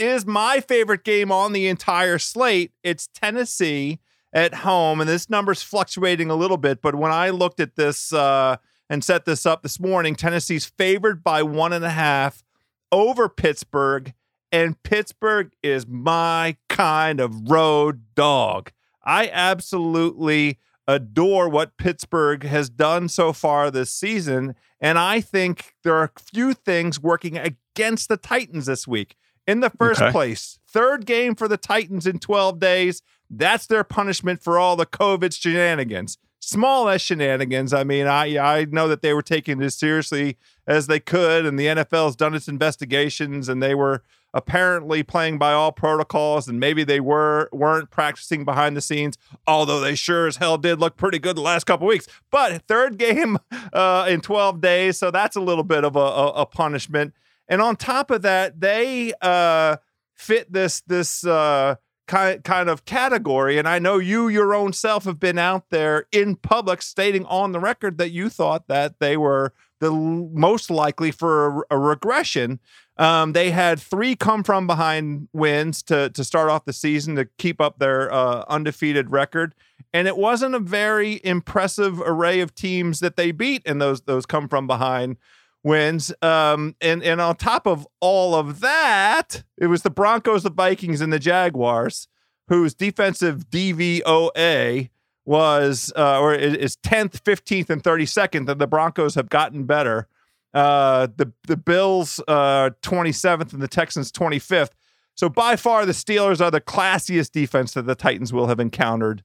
[0.00, 2.72] is my favorite game on the entire slate.
[2.82, 4.00] It's Tennessee
[4.32, 6.80] at home, and this number's fluctuating a little bit.
[6.80, 8.56] But when I looked at this uh,
[8.88, 12.42] and set this up this morning, Tennessee's favored by one and a half
[12.90, 14.14] over Pittsburgh,
[14.50, 18.72] and Pittsburgh is my kind of road dog.
[19.04, 24.54] I absolutely adore what Pittsburgh has done so far this season.
[24.80, 29.16] And I think there are a few things working against the Titans this week
[29.50, 30.12] in the first okay.
[30.12, 30.58] place.
[30.68, 33.02] Third game for the Titans in 12 days.
[33.28, 36.18] That's their punishment for all the COVID shenanigans.
[36.38, 37.74] Small as shenanigans.
[37.74, 41.58] I mean, I I know that they were taking this seriously as they could, and
[41.58, 46.58] the NFL has done its investigations, and they were apparently playing by all protocols, and
[46.58, 50.96] maybe they were weren't practicing behind the scenes, although they sure as hell did look
[50.96, 52.06] pretty good the last couple weeks.
[52.30, 53.38] But third game
[53.72, 57.12] uh, in 12 days, so that's a little bit of a, a, a punishment.
[57.50, 59.76] And on top of that, they uh,
[60.14, 61.74] fit this this uh,
[62.06, 63.58] kind kind of category.
[63.58, 67.50] And I know you, your own self, have been out there in public stating on
[67.50, 72.60] the record that you thought that they were the most likely for a, a regression.
[72.96, 77.24] Um, they had three come from behind wins to to start off the season to
[77.36, 79.56] keep up their uh, undefeated record,
[79.92, 84.24] and it wasn't a very impressive array of teams that they beat in those those
[84.24, 85.16] come from behind
[85.62, 86.12] wins.
[86.22, 91.00] Um, and and on top of all of that, it was the Broncos, the Vikings,
[91.00, 92.08] and the Jaguars,
[92.48, 94.90] whose defensive DVOA
[95.24, 98.46] was uh, or is 10th, 15th, and 32nd.
[98.46, 100.08] That the Broncos have gotten better.
[100.52, 104.70] Uh, the the Bills uh, 27th and the Texans 25th.
[105.14, 109.22] So by far the Steelers are the classiest defense that the Titans will have encountered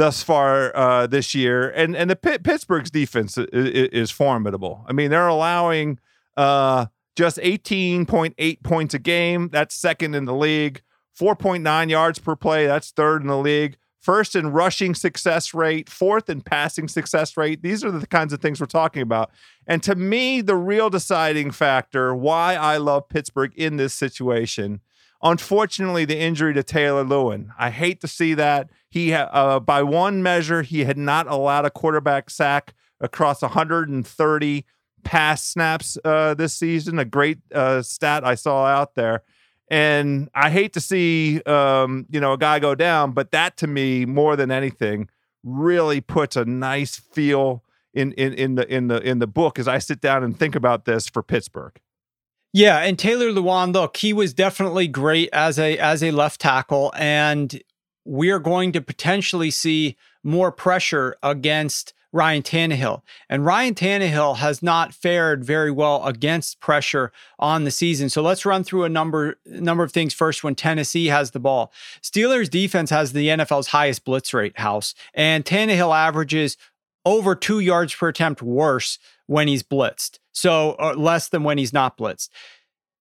[0.00, 4.82] thus far uh, this year, and and the Pittsburgh's defense is, is, formidable.
[4.88, 5.98] I mean, they're allowing
[6.38, 6.86] uh,
[7.16, 9.50] just 18.8 points a game.
[9.50, 10.80] That's second in the league.
[11.20, 12.66] 4.9 yards per play.
[12.66, 13.76] That's third in the league.
[14.00, 17.62] First in rushing success rate, fourth in passing success rate.
[17.62, 19.30] These are the kinds of things we're talking about.
[19.66, 24.80] And to me, the real deciding factor why I love Pittsburgh in this situation
[25.22, 27.50] Unfortunately, the injury to Taylor Lewan.
[27.58, 28.70] I hate to see that.
[28.88, 34.64] He, uh, by one measure, he had not allowed a quarterback sack across 130
[35.04, 36.98] pass snaps uh, this season.
[36.98, 39.22] A great uh, stat I saw out there.
[39.70, 43.68] And I hate to see, um, you know, a guy go down, but that to
[43.68, 45.08] me, more than anything,
[45.44, 47.62] really puts a nice feel
[47.94, 50.54] in in in the in the in the book as I sit down and think
[50.54, 51.80] about this for Pittsburgh.
[52.52, 56.92] Yeah, and Taylor Lewan, look, he was definitely great as a as a left tackle,
[56.96, 57.62] and
[58.04, 63.02] we are going to potentially see more pressure against Ryan Tannehill.
[63.28, 68.08] And Ryan Tannehill has not fared very well against pressure on the season.
[68.08, 71.72] So let's run through a number number of things first when Tennessee has the ball.
[72.02, 76.56] Steelers defense has the NFL's highest blitz rate house, and Tannehill averages
[77.04, 80.18] over two yards per attempt worse when he's blitzed.
[80.32, 82.28] So uh, less than when he's not blitzed.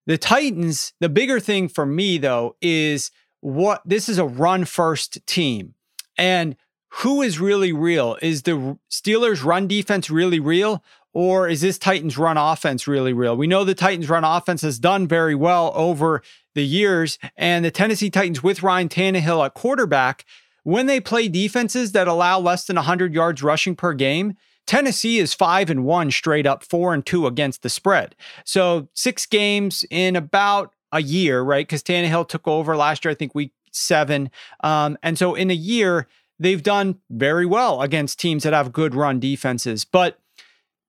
[0.06, 3.10] The Titans, the bigger thing for me though is
[3.40, 5.74] what this is a run first team.
[6.16, 6.56] And
[7.00, 8.16] who is really real?
[8.22, 10.82] Is the Steelers run defense really real?
[11.12, 13.36] Or is this Titans run offense really real?
[13.36, 16.22] We know the Titans run offense has done very well over
[16.54, 20.26] the years, and the Tennessee Titans with Ryan Tannehill at quarterback
[20.62, 24.36] when they play defenses that allow less than 100 yards rushing per game,
[24.66, 28.14] Tennessee is 5 and 1 straight up, 4 and 2 against the spread.
[28.44, 31.68] So, 6 games in about a year, right?
[31.68, 34.30] Cuz Tannehill took over last year I think week 7.
[34.62, 36.06] Um, and so in a year
[36.38, 39.84] they've done very well against teams that have good run defenses.
[39.84, 40.18] But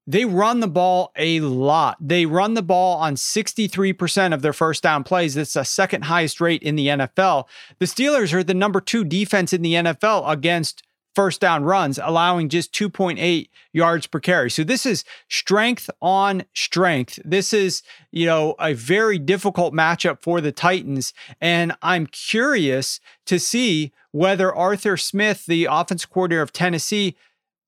[0.10, 1.98] they run the ball a lot.
[2.00, 5.36] They run the ball on 63% of their first down plays.
[5.36, 7.46] That's the second highest rate in the NFL.
[7.80, 10.84] The Steelers are the number two defense in the NFL against
[11.18, 14.52] first down runs, allowing just 2.8 yards per carry.
[14.52, 17.18] So this is strength on strength.
[17.26, 21.16] This is, you know, a very difficult matchup for the Titans.
[21.42, 27.18] And I'm curious to see whether Arthur Smith, the offense coordinator of Tennessee,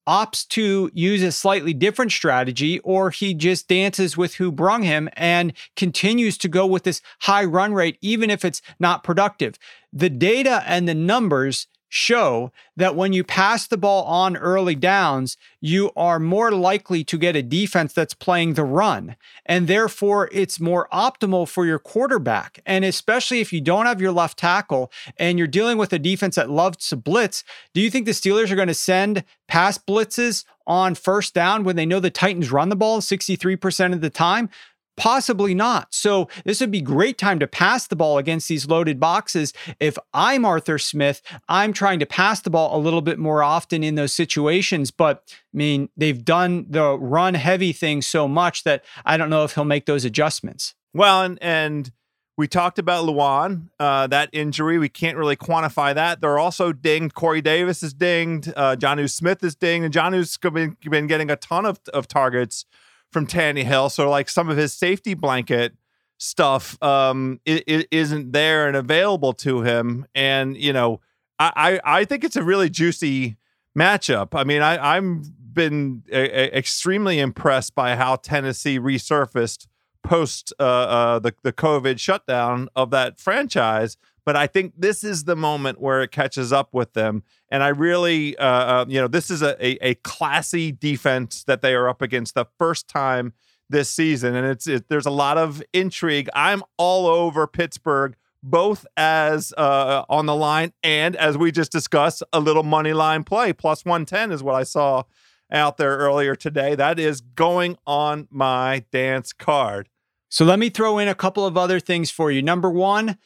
[0.08, 5.08] opts to use a slightly different strategy, or he just dances with who brung him
[5.14, 9.58] and continues to go with this high run rate, even if it's not productive.
[9.92, 15.36] The data and the numbers show that when you pass the ball on early downs,
[15.60, 19.16] you are more likely to get a defense that's playing the run.
[19.44, 22.60] And therefore, it's more optimal for your quarterback.
[22.64, 26.36] And especially if you don't have your left tackle and you're dealing with a defense
[26.36, 27.42] that loves to blitz,
[27.74, 31.74] do you think the Steelers are going to send pass blitzes on first down when
[31.74, 34.48] they know the Titans run the ball 63% of the time?
[34.96, 35.94] Possibly not.
[35.94, 39.54] So this would be great time to pass the ball against these loaded boxes.
[39.78, 43.82] If I'm Arthur Smith, I'm trying to pass the ball a little bit more often
[43.82, 44.90] in those situations.
[44.90, 45.22] But
[45.54, 49.54] I mean, they've done the run heavy thing so much that I don't know if
[49.54, 50.74] he'll make those adjustments.
[50.92, 51.92] Well, and and
[52.40, 54.78] we talked about Lewan, uh, that injury.
[54.78, 56.22] We can't really quantify that.
[56.22, 57.14] They're also dinged.
[57.14, 58.50] Corey Davis is dinged.
[58.56, 59.84] Uh, Jonnu Smith is dinged.
[59.84, 62.64] And Jonnu's been, been getting a ton of, of targets
[63.12, 63.90] from Tannehill.
[63.90, 65.74] So like some of his safety blanket
[66.18, 70.06] stuff um it, it isn't there and available to him.
[70.14, 71.00] And you know,
[71.38, 73.36] I I, I think it's a really juicy
[73.76, 74.28] matchup.
[74.34, 79.66] I mean, I I'm been a, a extremely impressed by how Tennessee resurfaced
[80.02, 83.96] post uh, uh, the the COVID shutdown of that franchise.
[84.30, 87.24] But I think this is the moment where it catches up with them.
[87.50, 91.62] And I really, uh, uh, you know, this is a, a, a classy defense that
[91.62, 93.32] they are up against the first time
[93.68, 96.28] this season, and it's it, there's a lot of intrigue.
[96.32, 102.22] I'm all over Pittsburgh both as uh, on the line and as we just discussed,
[102.32, 103.52] a little money line play.
[103.52, 105.02] Plus 110 is what I saw
[105.50, 106.76] out there earlier today.
[106.76, 109.88] That is going on my dance card.
[110.28, 112.40] So let me throw in a couple of other things for you.
[112.40, 113.18] Number one,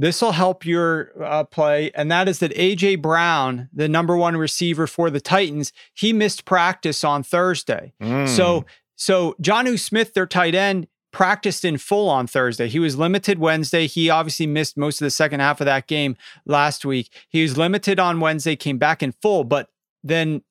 [0.00, 4.36] this will help your uh, play, and that is that AJ Brown, the number one
[4.36, 7.92] receiver for the Titans, he missed practice on Thursday.
[8.02, 8.28] Mm.
[8.28, 8.64] So,
[8.96, 12.68] so Jonnu Smith, their tight end, practiced in full on Thursday.
[12.68, 13.86] He was limited Wednesday.
[13.86, 17.12] He obviously missed most of the second half of that game last week.
[17.28, 19.68] He was limited on Wednesday, came back in full, but
[20.02, 20.42] then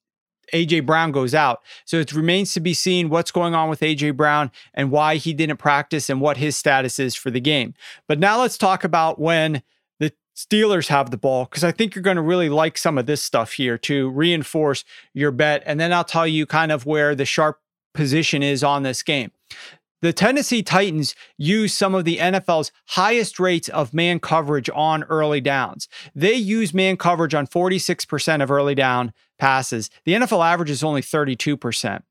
[0.53, 1.61] AJ Brown goes out.
[1.85, 5.33] So it remains to be seen what's going on with AJ Brown and why he
[5.33, 7.73] didn't practice and what his status is for the game.
[8.07, 9.61] But now let's talk about when
[9.99, 13.05] the Steelers have the ball because I think you're going to really like some of
[13.05, 14.83] this stuff here to reinforce
[15.13, 15.63] your bet.
[15.65, 17.59] And then I'll tell you kind of where the sharp
[17.93, 19.31] position is on this game.
[20.01, 25.41] The Tennessee Titans use some of the NFL's highest rates of man coverage on early
[25.41, 25.89] downs.
[26.15, 29.89] They use man coverage on 46% of early down passes.
[30.05, 32.03] The NFL average is only 32%.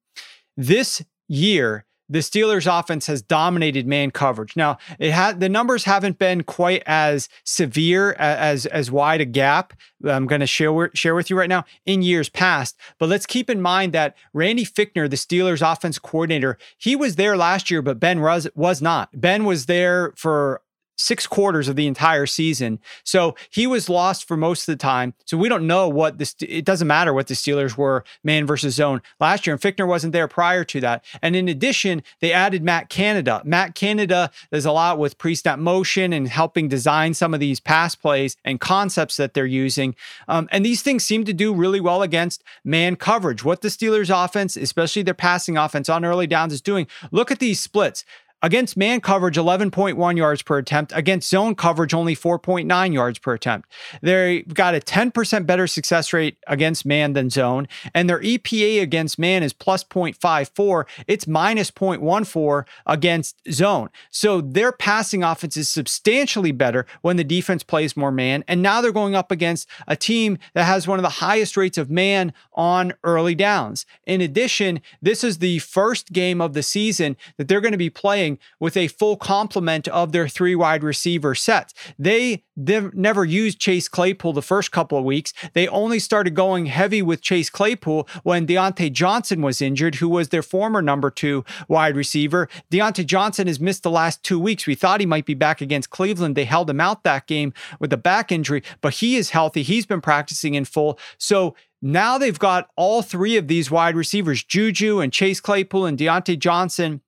[0.57, 4.57] This year, the Steelers offense has dominated man coverage.
[4.57, 9.75] Now, it had the numbers haven't been quite as severe as as wide a gap.
[10.05, 12.79] I'm going to share share with you right now in years past.
[12.99, 17.37] But let's keep in mind that Randy Fichtner, the Steelers offense coordinator, he was there
[17.37, 19.11] last year, but Ben was was not.
[19.13, 20.63] Ben was there for
[20.99, 22.81] six quarters of the entire season.
[23.05, 25.15] So he was lost for most of the time.
[25.25, 28.75] So we don't know what this, it doesn't matter what the Steelers were man versus
[28.75, 29.55] zone last year.
[29.55, 31.05] And Fichtner wasn't there prior to that.
[31.23, 33.41] And in addition, they added Matt Canada.
[33.45, 37.61] Matt Canada does a lot with pre snap motion and helping design some of these
[37.61, 39.95] pass plays and concepts that they're using.
[40.27, 43.45] Um, and these things seem to do really well against man coverage.
[43.45, 46.87] What the Steelers offense, especially their passing offense on early downs, is doing.
[47.13, 48.05] Look at these splits.
[48.41, 50.93] Against man coverage, 11.1 yards per attempt.
[50.95, 53.69] Against zone coverage, only 4.9 yards per attempt.
[54.01, 59.19] They've got a 10% better success rate against man than zone, and their EPA against
[59.19, 60.85] man is plus 0.54.
[61.09, 63.89] It's minus 0.14 against zone.
[64.11, 68.45] So their passing offense is substantially better when the defense plays more man.
[68.47, 71.77] And now they're going up against a team that has one of the highest rates
[71.77, 73.85] of man on early downs.
[74.07, 77.91] In addition, this is the first game of the season that they're going to be
[77.91, 78.28] playing
[78.59, 81.73] with a full complement of their three wide receiver sets.
[81.99, 85.33] They never used Chase Claypool the first couple of weeks.
[85.53, 90.31] They only started going heavy with Chase Claypool when Diontae Johnson was injured, who was
[90.31, 92.49] their former number two wide receiver.
[92.71, 94.67] Diontae Johnson has missed the last two weeks.
[94.67, 96.35] We thought he might be back against Cleveland.
[96.35, 99.63] They held him out that game with a back injury, but he is healthy.
[99.63, 100.99] He's been practicing in full.
[101.17, 105.97] So now they've got all three of these wide receivers, Juju and Chase Claypool and
[105.97, 107.03] Diontae Johnson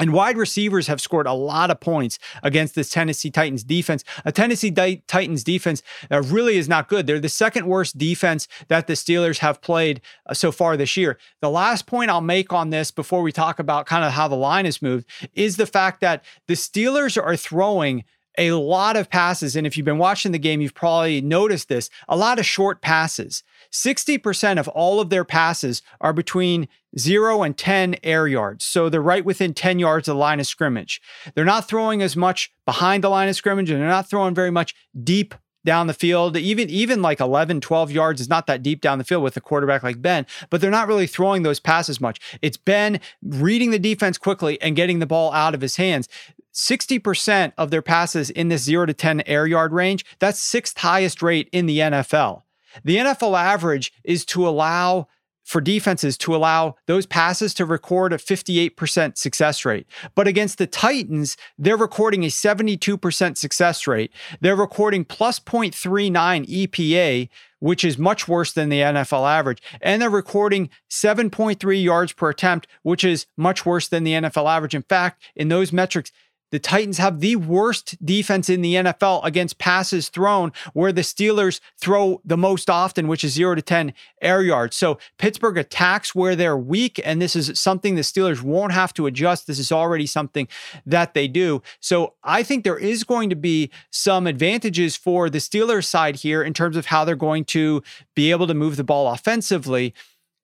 [0.00, 4.02] and wide receivers have scored a lot of points against this Tennessee Titans defense.
[4.24, 7.06] A Tennessee Titans defense that really is not good.
[7.06, 11.18] They're the second worst defense that the Steelers have played uh, so far this year.
[11.40, 14.34] The last point I'll make on this before we talk about kind of how the
[14.34, 18.04] line has moved is the fact that the Steelers are throwing
[18.38, 19.56] a lot of passes.
[19.56, 22.80] And if you've been watching the game, you've probably noticed this a lot of short
[22.80, 23.42] passes.
[23.72, 26.68] 60% of all of their passes are between
[26.98, 28.64] zero and 10 air yards.
[28.64, 31.00] So they're right within 10 yards of the line of scrimmage.
[31.34, 34.50] They're not throwing as much behind the line of scrimmage and they're not throwing very
[34.50, 36.36] much deep down the field.
[36.36, 39.40] Even even like 11, 12 yards is not that deep down the field with a
[39.40, 42.20] quarterback like Ben, but they're not really throwing those passes much.
[42.42, 46.08] It's Ben reading the defense quickly and getting the ball out of his hands.
[46.54, 51.22] 60% of their passes in this 0 to 10 air yard range, that's sixth highest
[51.22, 52.42] rate in the NFL.
[52.84, 55.08] The NFL average is to allow
[55.44, 59.86] for defenses to allow those passes to record a 58% success rate.
[60.14, 64.10] But against the Titans, they're recording a 72% success rate.
[64.40, 67.28] They're recording plus 0.39 EPA,
[67.60, 69.62] which is much worse than the NFL average.
[69.82, 74.74] And they're recording 7.3 yards per attempt, which is much worse than the NFL average.
[74.74, 76.10] In fact, in those metrics,
[76.54, 81.58] the Titans have the worst defense in the NFL against passes thrown, where the Steelers
[81.78, 83.92] throw the most often, which is zero to 10
[84.22, 84.76] air yards.
[84.76, 89.06] So Pittsburgh attacks where they're weak, and this is something the Steelers won't have to
[89.06, 89.48] adjust.
[89.48, 90.46] This is already something
[90.86, 91.60] that they do.
[91.80, 96.40] So I think there is going to be some advantages for the Steelers side here
[96.40, 97.82] in terms of how they're going to
[98.14, 99.92] be able to move the ball offensively.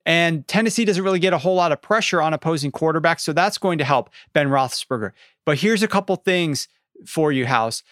[0.06, 3.20] And Tennessee doesn't really get a whole lot of pressure on opposing quarterbacks.
[3.20, 5.12] So that's going to help Ben Roethlisberger.
[5.44, 6.68] But here's a couple things
[7.06, 7.82] for you, House.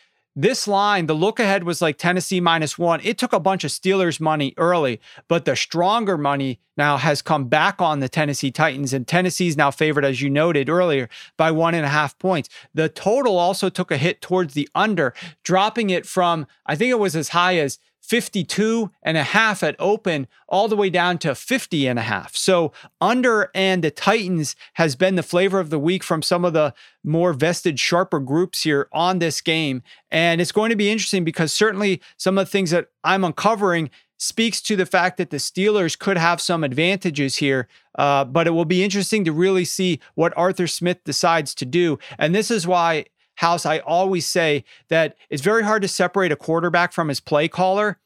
[0.40, 3.00] this line, the look ahead was like Tennessee minus one.
[3.02, 7.48] It took a bunch of Steelers money early, but the stronger money now has come
[7.48, 11.74] back on the Tennessee Titans, and Tennessee's now favored, as you noted earlier, by one
[11.74, 12.48] and a half points.
[12.72, 17.00] The total also took a hit towards the under, dropping it from, I think it
[17.00, 21.34] was as high as 52 and a half at open all the way down to
[21.34, 22.34] 50 and a half.
[22.34, 26.54] So under and the Titans has been the flavor of the week from some of
[26.54, 26.72] the
[27.04, 31.52] more vested sharper groups here on this game and it's going to be interesting because
[31.52, 35.96] certainly some of the things that I'm uncovering speaks to the fact that the Steelers
[35.96, 37.68] could have some advantages here.
[37.96, 41.98] Uh, but it will be interesting to really see what Arthur Smith decides to do.
[42.18, 43.06] And this is why
[43.38, 47.46] House, I always say that it's very hard to separate a quarterback from his play
[47.46, 48.00] caller.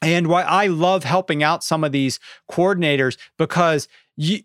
[0.00, 4.42] And why I love helping out some of these coordinators because you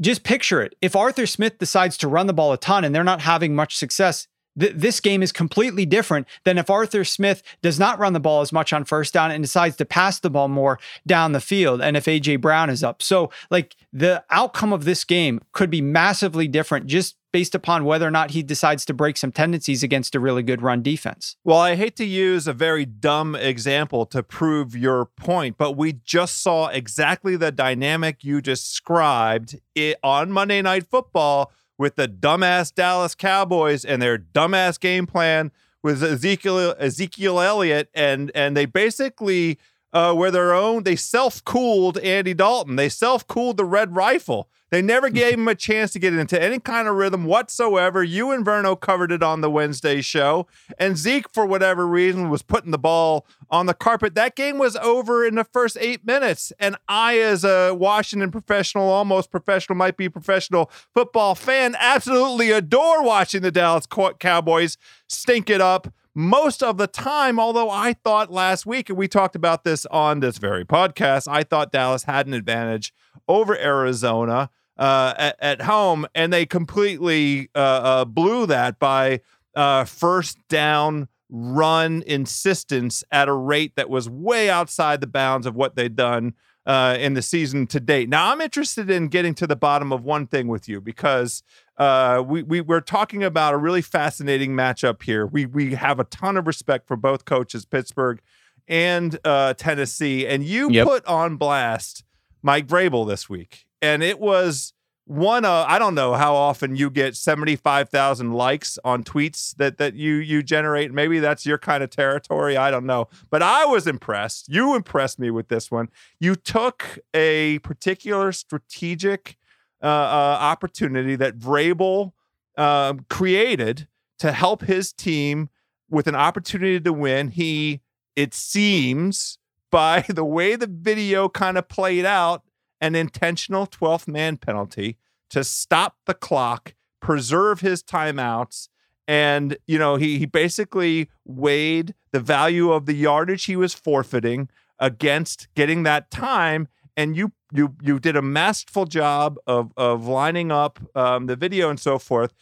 [0.00, 0.74] just picture it.
[0.82, 3.76] If Arthur Smith decides to run the ball a ton and they're not having much
[3.76, 4.26] success,
[4.58, 8.40] th- this game is completely different than if Arthur Smith does not run the ball
[8.40, 11.80] as much on first down and decides to pass the ball more down the field
[11.80, 13.02] and if AJ Brown is up.
[13.02, 18.06] So, like the outcome of this game could be massively different just based upon whether
[18.06, 21.36] or not he decides to break some tendencies against a really good run defense.
[21.44, 25.94] Well, I hate to use a very dumb example to prove your point, but we
[26.04, 31.50] just saw exactly the dynamic you described it on Monday Night Football
[31.82, 35.50] with the dumbass Dallas Cowboys and their dumbass game plan
[35.82, 37.90] with Ezekiel Ezekiel Elliott.
[37.92, 39.58] And and they basically
[39.92, 40.84] uh, were their own.
[40.84, 42.76] They self cooled Andy Dalton.
[42.76, 44.48] They self cooled the Red Rifle.
[44.70, 48.02] They never gave him a chance to get into any kind of rhythm whatsoever.
[48.02, 50.46] You and Verno covered it on the Wednesday show.
[50.78, 54.14] And Zeke, for whatever reason, was putting the ball on the carpet.
[54.14, 56.52] That game was over in the first eight minutes.
[56.58, 63.04] And I, as a Washington professional, almost professional, might be professional football fan, absolutely adore
[63.04, 67.38] watching the Dallas Cowboys stink it up most of the time.
[67.38, 71.42] Although I thought last week, and we talked about this on this very podcast, I
[71.42, 72.92] thought Dallas had an advantage
[73.28, 79.20] over Arizona uh, at, at, home, and they completely uh, uh, blew that by
[79.54, 85.54] uh, first down run insistence at a rate that was way outside the bounds of
[85.54, 86.34] what they'd done
[86.66, 88.08] uh, in the season to date.
[88.08, 91.42] Now, I'm interested in getting to the bottom of one thing with you because
[91.82, 95.26] uh, we, we we're talking about a really fascinating matchup here.
[95.26, 98.20] We we have a ton of respect for both coaches, Pittsburgh
[98.68, 100.86] and uh, Tennessee, and you yep.
[100.86, 102.04] put on blast
[102.40, 104.74] Mike Vrabel this week, and it was
[105.06, 109.94] one uh, I don't know how often you get 75,000 likes on tweets that that
[109.94, 110.92] you you generate.
[110.92, 112.56] Maybe that's your kind of territory.
[112.56, 113.08] I don't know.
[113.28, 114.48] But I was impressed.
[114.48, 115.88] You impressed me with this one.
[116.20, 119.36] You took a particular strategic
[119.82, 122.12] uh, uh, opportunity that Vrabel
[122.56, 125.48] uh, created to help his team
[125.90, 127.80] with an opportunity to win he
[128.14, 129.38] it seems
[129.70, 132.42] by the way the video kind of played out
[132.80, 134.98] an intentional 12th man penalty
[135.30, 138.68] to stop the clock, preserve his timeouts.
[139.08, 144.50] And, you know, he, he basically weighed the value of the yardage he was forfeiting
[144.78, 146.68] against getting that time.
[146.96, 151.70] And you you you did a masterful job of of lining up um, the video
[151.70, 152.34] and so forth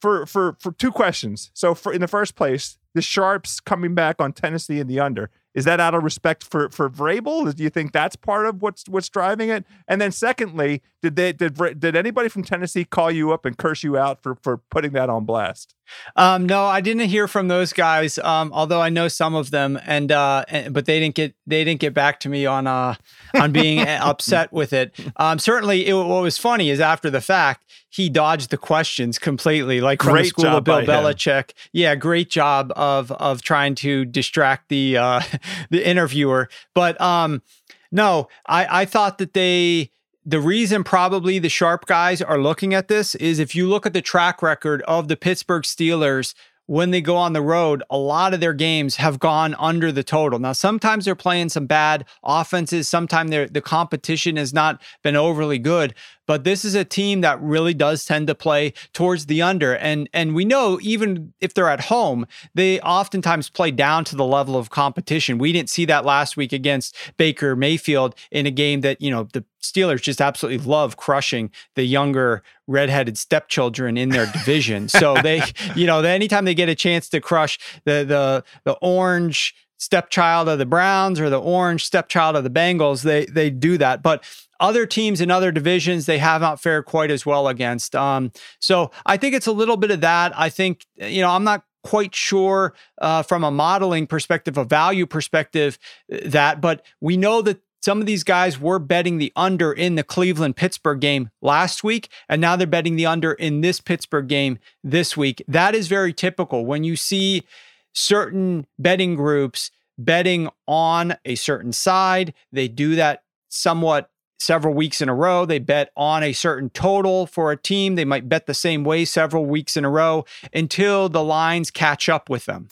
[0.00, 1.50] for for for two questions.
[1.54, 5.30] So for in the first place, the sharps coming back on Tennessee in the under
[5.56, 7.52] is that out of respect for for Vrabel?
[7.52, 9.64] Do you think that's part of what's what's driving it?
[9.88, 13.82] And then secondly, did they did did anybody from Tennessee call you up and curse
[13.82, 15.74] you out for for putting that on blast?
[16.16, 18.18] Um, no, I didn't hear from those guys.
[18.18, 21.64] Um, although I know some of them, and, uh, and but they didn't get they
[21.64, 22.94] didn't get back to me on uh
[23.34, 24.98] on being upset with it.
[25.16, 29.80] Um, certainly, it, what was funny is after the fact, he dodged the questions completely,
[29.80, 31.50] like from great the school of Bill Belichick.
[31.50, 31.56] Him.
[31.72, 35.20] Yeah, great job of of trying to distract the uh,
[35.70, 36.48] the interviewer.
[36.74, 37.42] But um,
[37.90, 39.92] no, I I thought that they
[40.26, 43.92] the reason probably the sharp guys are looking at this is if you look at
[43.92, 46.34] the track record of the Pittsburgh Steelers
[46.66, 50.02] when they go on the road, a lot of their games have gone under the
[50.02, 50.40] total.
[50.40, 52.88] Now, sometimes they're playing some bad offenses.
[52.88, 55.94] Sometimes the competition has not been overly good,
[56.26, 59.76] but this is a team that really does tend to play towards the under.
[59.76, 64.26] And and we know even if they're at home, they oftentimes play down to the
[64.26, 65.38] level of competition.
[65.38, 69.28] We didn't see that last week against Baker Mayfield in a game that, you know,
[69.32, 74.88] the Steelers just absolutely love crushing the younger redheaded stepchildren in their division.
[74.88, 75.42] so they,
[75.74, 80.58] you know, anytime they get a chance to crush the the the orange stepchild of
[80.58, 84.02] the Browns or the orange stepchild of the Bengals, they they do that.
[84.02, 84.24] But
[84.58, 87.94] other teams in other divisions they have not fared quite as well against.
[87.94, 90.38] Um, so I think it's a little bit of that.
[90.38, 95.06] I think you know I'm not quite sure uh, from a modeling perspective, a value
[95.06, 95.78] perspective,
[96.12, 99.94] uh, that, but we know that some of these guys were betting the under in
[99.94, 104.26] the Cleveland Pittsburgh game last week, and now they're betting the under in this Pittsburgh
[104.26, 105.40] game this week.
[105.46, 107.44] That is very typical when you see
[107.92, 112.34] certain betting groups betting on a certain side.
[112.50, 114.10] They do that somewhat
[114.40, 115.46] several weeks in a row.
[115.46, 117.94] They bet on a certain total for a team.
[117.94, 122.08] They might bet the same way several weeks in a row until the lines catch
[122.08, 122.66] up with them.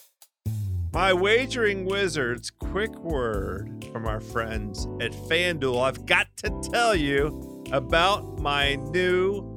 [0.94, 5.82] My wagering wizards, quick word from our friends at FanDuel.
[5.82, 9.56] I've got to tell you about my new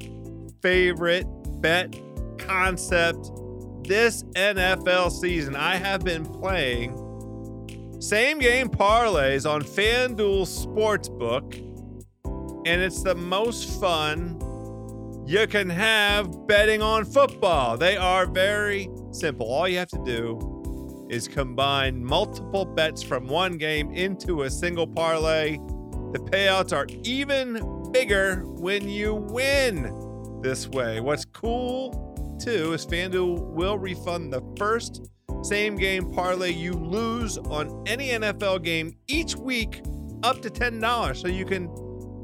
[0.63, 1.27] favorite
[1.61, 1.95] bet
[2.39, 3.29] concept
[3.83, 5.55] this NFL season.
[5.55, 6.97] I have been playing
[7.99, 11.55] same game parlays on FanDuel Sportsbook,
[12.65, 14.41] and it's the most fun
[15.27, 17.77] you can have betting on football.
[17.77, 19.45] They are very simple.
[19.45, 20.56] All you have to do
[21.09, 25.57] is combine multiple bets from one game into a single parlay.
[26.13, 30.99] The payouts are even bigger when you win this way.
[30.99, 35.09] What's cool too is FanDuel will refund the first
[35.43, 39.81] same game parlay you lose on any NFL game each week
[40.23, 41.15] up to $10.
[41.15, 41.69] So you can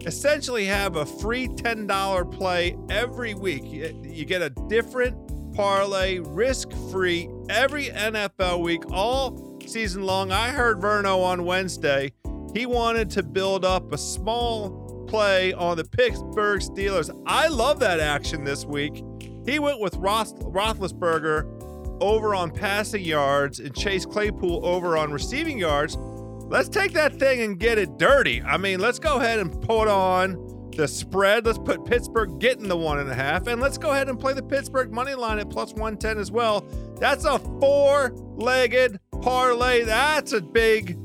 [0.05, 3.63] essentially have a free $10 play every week.
[3.65, 5.22] You get a different
[5.53, 10.31] parlay risk free every NFL week, all season long.
[10.31, 12.11] I heard Verno on Wednesday.
[12.53, 17.09] He wanted to build up a small play on the Pittsburgh Steelers.
[17.25, 19.03] I love that action this week.
[19.45, 25.95] He went with Roethlisberger over on passing yards and Chase Claypool over on receiving yards.
[25.97, 28.41] Let's take that thing and get it dirty.
[28.41, 31.45] I mean, let's go ahead and put on the spread.
[31.45, 33.47] Let's put Pittsburgh getting the one and a half.
[33.47, 36.65] And let's go ahead and play the Pittsburgh money line at plus 110 as well.
[36.99, 39.83] That's a four legged parlay.
[39.83, 40.97] That's a big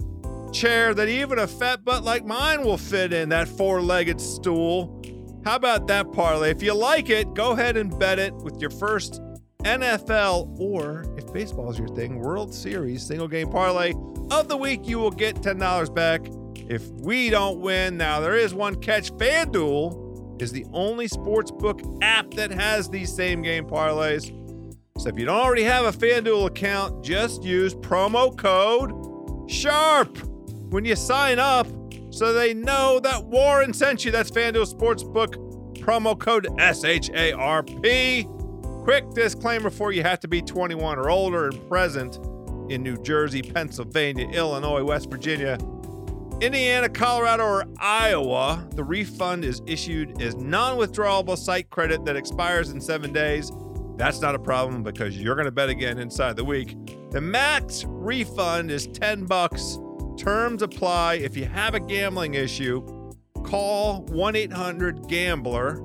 [0.52, 4.94] chair that even a fat butt like mine will fit in, that four legged stool.
[5.44, 6.50] How about that parlay?
[6.50, 9.20] If you like it, go ahead and bet it with your first
[9.64, 13.92] NFL or if baseball is your thing, World Series single game parlay
[14.30, 14.86] of the week.
[14.86, 16.26] You will get $10 back
[16.68, 17.96] if we don't win.
[17.96, 19.12] Now, there is one catch.
[19.12, 24.34] FanDuel is the only sportsbook app that has these same game parlays.
[24.98, 28.90] So if you don't already have a FanDuel account, just use promo code
[29.48, 30.18] SHARP
[30.70, 31.66] when you sign up
[32.10, 34.10] so they know that Warren sent you.
[34.10, 37.68] That's FanDuel Sportsbook promo code SHARP.
[38.84, 42.18] Quick disclaimer for you have to be 21 or older and present
[42.70, 45.58] in New Jersey, Pennsylvania, Illinois, West Virginia,
[46.40, 52.70] Indiana, Colorado, or Iowa, the refund is issued as non withdrawable site credit that expires
[52.70, 53.50] in seven days.
[53.96, 56.76] That's not a problem because you're going to bet again inside the week.
[57.10, 59.80] The max refund is 10 bucks.
[60.16, 61.14] Terms apply.
[61.14, 62.86] If you have a gambling issue,
[63.42, 65.78] call 1 800 Gambler.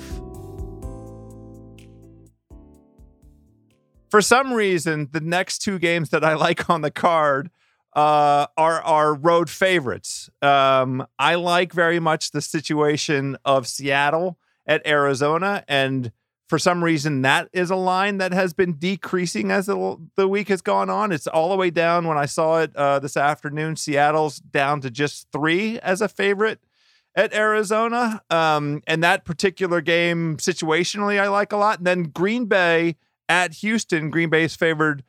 [4.10, 7.52] For some reason, the next two games that I like on the card
[7.94, 10.30] uh, are are road favorites.
[10.42, 16.12] Um, I like very much the situation of Seattle at Arizona, and
[16.50, 20.50] for some reason that is a line that has been decreasing as the, the week
[20.50, 21.12] has gone on.
[21.12, 22.08] It's all the way down.
[22.08, 26.60] When i saw it uh, this afternoon seattle's down to just three as a favorite
[27.16, 28.22] at arizona.
[28.32, 31.78] Um, and that particular game situationally i like a lot.
[31.78, 32.98] And then green bay
[33.30, 35.04] at houston green bay is favored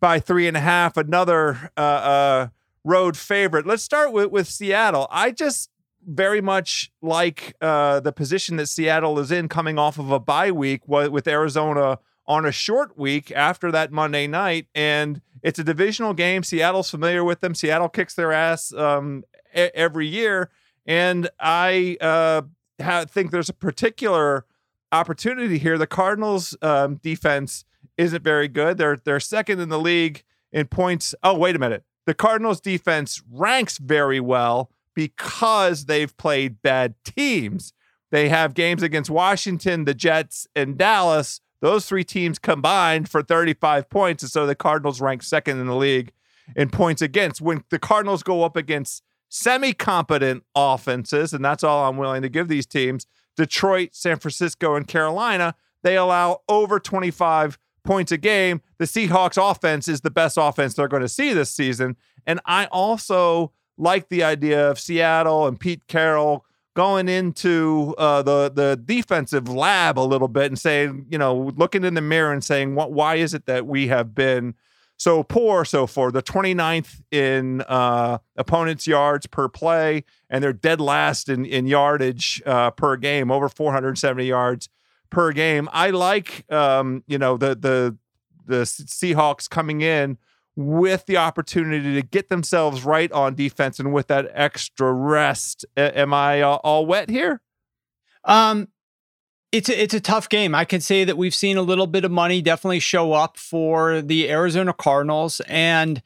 [0.00, 2.48] by three and a half another uh, uh,
[2.84, 3.66] road favorite.
[3.66, 5.08] Let's start with, with seattle.
[5.10, 5.70] I just
[6.06, 10.50] very much like uh, the position that Seattle is in coming off of a bye
[10.50, 14.66] week with Arizona on a short week after that Monday night.
[14.74, 16.42] And it's a divisional game.
[16.42, 17.54] Seattle's familiar with them.
[17.54, 20.50] Seattle kicks their ass um, every year.
[20.86, 22.42] And I uh,
[22.82, 24.46] ha- think there's a particular
[24.92, 25.76] opportunity here.
[25.76, 27.64] The Cardinals' um, defense
[27.96, 28.78] isn't very good.
[28.78, 31.14] They're they're second in the league in points.
[31.22, 31.84] Oh, wait a minute.
[32.06, 37.72] The Cardinals' defense ranks very well because they've played bad teams.
[38.10, 41.40] They have games against Washington, the Jets, and Dallas.
[41.60, 44.22] Those three teams combined for 35 points.
[44.22, 46.12] And so the Cardinals rank second in the league
[46.54, 47.40] in points against.
[47.40, 52.28] When the Cardinals go up against semi competent offenses, and that's all I'm willing to
[52.28, 58.62] give these teams Detroit, San Francisco, and Carolina they allow over 25 points a game.
[58.78, 61.96] The Seahawks offense is the best offense they're going to see this season.
[62.26, 66.44] And I also like the idea of Seattle and Pete Carroll
[66.74, 71.84] going into uh, the the defensive lab a little bit and saying, you know, looking
[71.84, 74.54] in the mirror and saying, what, why is it that we have been
[74.96, 76.10] so poor so far?
[76.10, 82.42] The 29th in uh, opponents' yards per play, and they're dead last in, in yardage
[82.44, 84.68] uh, per game, over 470 yards
[85.10, 85.68] per game.
[85.72, 87.96] I like, um, you know, the the
[88.46, 90.18] the Seahawks coming in
[90.56, 95.64] with the opportunity to get themselves right on defense and with that extra rest.
[95.76, 97.40] A- am I uh, all wet here?
[98.24, 98.68] Um,
[99.52, 100.54] it's a, it's a tough game.
[100.54, 104.02] I can say that we've seen a little bit of money definitely show up for
[104.02, 106.02] the Arizona Cardinals, and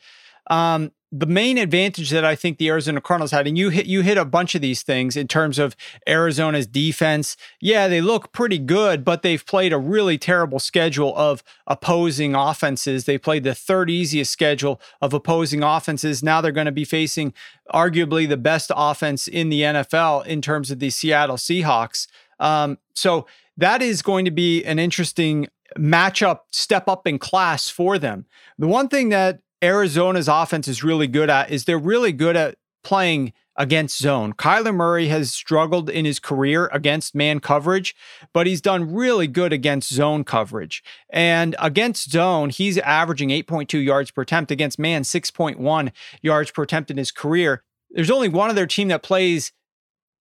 [0.50, 4.02] um, the main advantage that I think the Arizona Cardinals had, and you hit you
[4.02, 5.74] hit a bunch of these things in terms of
[6.06, 7.36] Arizona's defense.
[7.60, 13.04] Yeah, they look pretty good, but they've played a really terrible schedule of opposing offenses.
[13.04, 16.22] They played the third easiest schedule of opposing offenses.
[16.22, 17.32] Now they're going to be facing
[17.72, 22.06] arguably the best offense in the NFL in terms of the Seattle Seahawks.
[22.38, 25.48] Um, so that is going to be an interesting
[25.78, 28.26] matchup, step up in class for them.
[28.58, 32.56] The one thing that Arizona's offense is really good at is they're really good at
[32.84, 34.32] playing against zone.
[34.32, 37.94] Kyler Murray has struggled in his career against man coverage,
[38.32, 40.82] but he's done really good against zone coverage.
[41.10, 45.92] And against zone, he's averaging 8.2 yards per attempt against man, 6.1
[46.22, 47.64] yards per attempt in his career.
[47.90, 49.52] There's only one other team that plays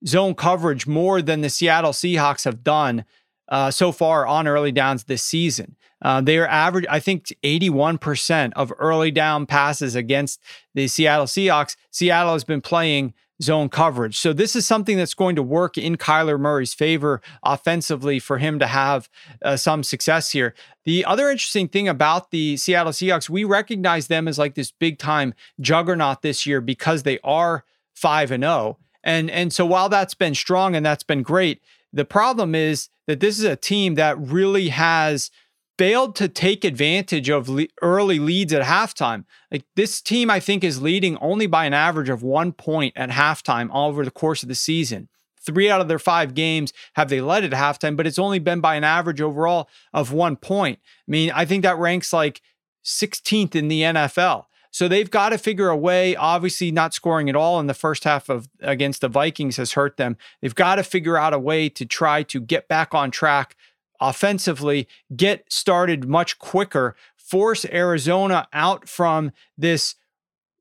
[0.06, 3.06] zone coverage more than the Seattle Seahawks have done
[3.50, 5.76] uh, so far on early downs this season.
[6.02, 10.40] Uh, they are average, I think, 81% of early down passes against
[10.76, 11.76] the Seattle Seahawks.
[11.92, 14.18] Seattle has been playing zone coverage.
[14.18, 18.58] So this is something that's going to work in Kyler Murray's favor offensively for him
[18.60, 19.10] to have
[19.44, 20.56] uh, some success here.
[20.86, 24.98] The other interesting thing about the Seattle Seahawks, we recognize them as like this big
[24.98, 28.78] time juggernaut this year because they are 5 and 0.
[29.04, 31.62] And and so while that's been strong and that's been great,
[31.94, 35.32] the problem is that this is a team that really has
[35.78, 39.26] failed to take advantage of le- early leads at halftime.
[39.52, 43.10] Like this team, I think, is leading only by an average of one point at
[43.12, 45.10] halftime all over the course of the season.
[45.40, 48.60] Three out of their five games have they led at halftime, but it's only been
[48.60, 50.80] by an average overall of one point.
[51.08, 52.42] I mean, I think that ranks like
[52.84, 54.46] 16th in the NFL.
[54.78, 56.16] So they've got to figure a way.
[56.16, 59.98] Obviously, not scoring at all in the first half of against the Vikings has hurt
[59.98, 60.18] them.
[60.40, 63.56] They've got to figure out a way to try to get back on track
[64.00, 69.96] offensively, get started much quicker, force Arizona out from this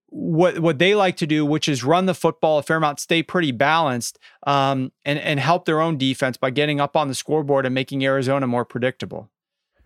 [0.06, 3.22] what what they like to do, which is run the football a fair amount, stay
[3.22, 7.66] pretty balanced, um, and and help their own defense by getting up on the scoreboard
[7.66, 9.28] and making Arizona more predictable.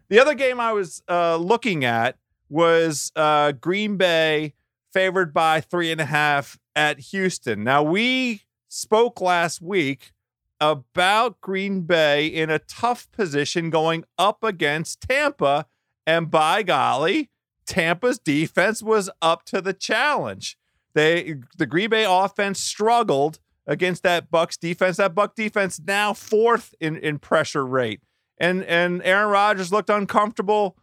[0.09, 2.17] The other game I was uh, looking at
[2.51, 4.55] was uh, Green Bay
[4.93, 7.65] favored by three and a half at Houston.
[7.65, 10.13] Now we spoke last week
[10.61, 15.67] about Green Bay in a tough position going up against Tampa.
[16.07, 17.31] And by golly,
[17.67, 20.59] Tampa's defense was up to the challenge.
[20.95, 24.97] They the Green Bay offense struggled against that Bucks defense.
[24.97, 28.01] That Buck defense now fourth in, in pressure rate.
[28.39, 30.77] And and Aaron Rodgers looked uncomfortable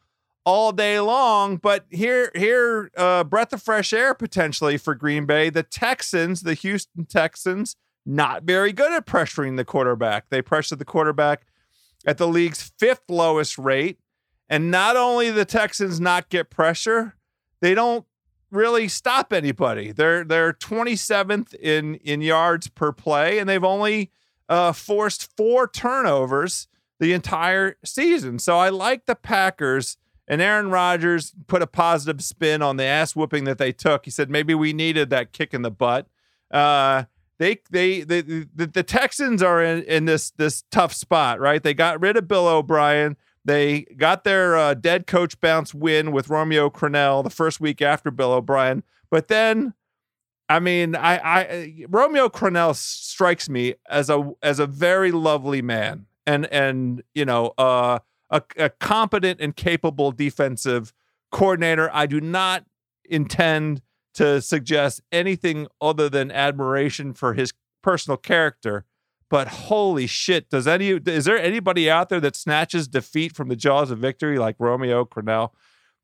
[0.48, 1.58] all day long.
[1.58, 5.50] But here, here, uh, breath of fresh air potentially for Green Bay.
[5.50, 7.76] The Texans, the Houston Texans,
[8.06, 10.30] not very good at pressuring the quarterback.
[10.30, 11.46] They pressured the quarterback
[12.06, 14.00] at the league's fifth lowest rate.
[14.48, 17.18] And not only the Texans not get pressure,
[17.60, 18.06] they don't
[18.50, 19.92] really stop anybody.
[19.92, 24.12] They're they're 27th in in yards per play, and they've only
[24.48, 26.70] uh, forced four turnovers
[27.02, 28.40] the entire season.
[28.40, 29.98] So I like the Packers.
[30.28, 34.06] And Aaron Rodgers put a positive spin on the ass whooping that they took.
[34.06, 36.08] He said maybe we needed that kick in the butt.
[36.52, 37.04] Uh,
[37.40, 41.62] they they, they the, the Texans are in, in this this tough spot, right?
[41.62, 43.16] They got rid of Bill O'Brien.
[43.46, 48.12] They got their uh, dead coach bounce win with Romeo Crennel the first week after
[48.12, 49.74] Bill O'Brien, but then,
[50.50, 56.08] I mean, I, I Romeo Crennel strikes me as a as a very lovely man,
[56.26, 58.00] and and you know, uh,
[58.30, 60.94] a, a competent and capable defensive
[61.32, 61.90] coordinator.
[61.94, 62.66] I do not
[63.06, 63.82] intend
[64.16, 67.54] to suggest anything other than admiration for his
[67.84, 68.86] personal character.
[69.30, 73.56] But holy shit, does any is there anybody out there that snatches defeat from the
[73.56, 75.52] jaws of victory like Romeo Crennel?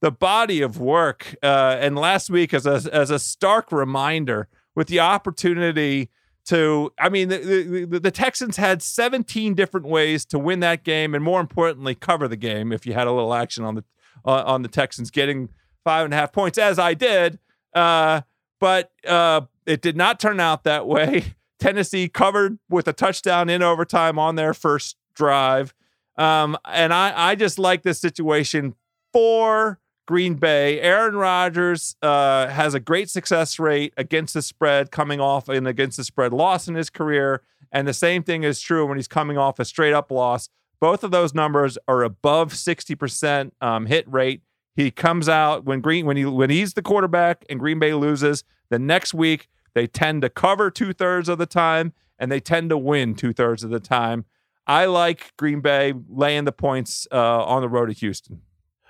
[0.01, 4.89] The body of work, uh, and last week as a as a stark reminder, with
[4.89, 6.09] the opportunity
[6.45, 11.15] to I mean the, the, the Texans had 17 different ways to win that game
[11.15, 13.83] and more importantly cover the game if you had a little action on the
[14.25, 15.49] uh, on the Texans getting
[15.83, 17.39] five and a half points as I did.
[17.73, 18.21] Uh,
[18.59, 21.35] but uh, it did not turn out that way.
[21.59, 25.73] Tennessee covered with a touchdown in overtime on their first drive.
[26.17, 28.75] Um, and I I just like this situation
[29.11, 30.81] for Green Bay.
[30.81, 35.97] Aaron Rodgers uh, has a great success rate against the spread, coming off an against
[35.97, 37.41] the spread loss in his career.
[37.71, 40.49] And the same thing is true when he's coming off a straight up loss.
[40.79, 44.41] Both of those numbers are above 60% um, hit rate.
[44.75, 48.43] He comes out when Green when he when he's the quarterback and Green Bay loses.
[48.69, 52.69] The next week they tend to cover two thirds of the time and they tend
[52.71, 54.25] to win two thirds of the time.
[54.65, 58.41] I like Green Bay laying the points uh, on the road to Houston.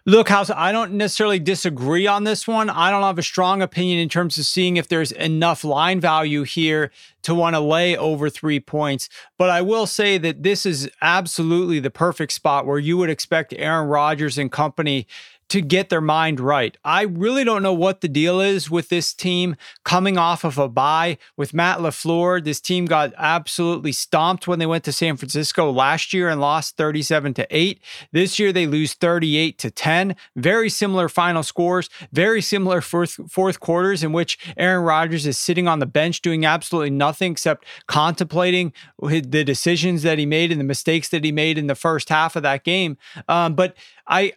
[0.06, 2.70] Look, House, I don't necessarily disagree on this one.
[2.70, 6.44] I don't have a strong opinion in terms of seeing if there's enough line value
[6.44, 6.92] here
[7.22, 9.08] to want to lay over three points.
[9.38, 13.54] But I will say that this is absolutely the perfect spot where you would expect
[13.58, 15.08] Aaron Rodgers and company
[15.54, 16.76] to get their mind right.
[16.84, 20.68] I really don't know what the deal is with this team coming off of a
[20.68, 22.44] bye with Matt LaFleur.
[22.44, 26.76] This team got absolutely stomped when they went to San Francisco last year and lost
[26.76, 27.80] 37 to 8.
[28.12, 30.16] This year they lose 38 to 10.
[30.36, 35.68] Very similar final scores, very similar fourth fourth quarters in which Aaron Rodgers is sitting
[35.68, 40.66] on the bench doing absolutely nothing except contemplating the decisions that he made and the
[40.66, 42.98] mistakes that he made in the first half of that game.
[43.28, 43.76] Um, but
[44.08, 44.34] I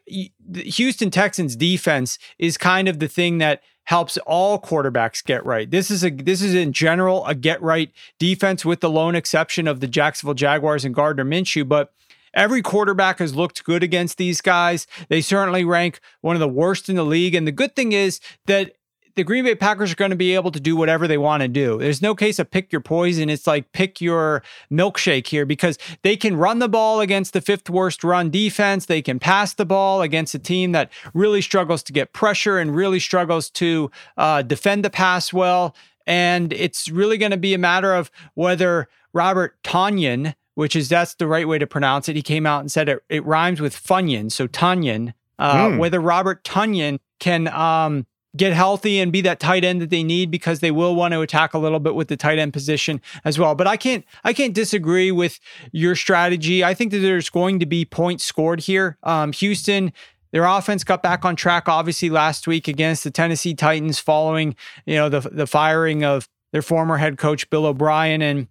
[0.55, 5.71] Houston Texans defense is kind of the thing that helps all quarterbacks get right.
[5.71, 9.69] This is a this is in general a get right defense with the lone exception
[9.69, 11.93] of the Jacksonville Jaguars and Gardner Minshew, but
[12.37, 14.87] Every quarterback has looked good against these guys.
[15.09, 17.35] They certainly rank one of the worst in the league.
[17.35, 18.76] And the good thing is that
[19.17, 21.49] the Green Bay Packers are going to be able to do whatever they want to
[21.49, 21.79] do.
[21.79, 23.31] There's no case of pick your poison.
[23.31, 27.71] It's like pick your milkshake here because they can run the ball against the fifth
[27.71, 28.87] worst run defense.
[28.87, 32.77] They can pass the ball against a team that really struggles to get pressure and
[32.77, 35.75] really struggles to uh, defend the pass well.
[36.07, 41.15] And it's really going to be a matter of whether Robert Tonyan, which is that's
[41.15, 42.17] the right way to pronounce it.
[42.17, 44.31] He came out and said it, it rhymes with Funyun.
[44.31, 45.79] So Tonyan, uh, mm.
[45.79, 48.07] whether Robert Tonyan can um,
[48.37, 51.21] get healthy and be that tight end that they need because they will want to
[51.21, 53.55] attack a little bit with the tight end position as well.
[53.55, 55.41] But I can't I can't disagree with
[55.73, 56.65] your strategy.
[56.65, 58.99] I think that there's going to be points scored here.
[59.03, 59.93] Um, Houston.
[60.33, 64.97] Their offense got back on track, obviously, last week against the Tennessee Titans, following you
[64.97, 68.49] know the the firing of their former head coach Bill O'Brien, and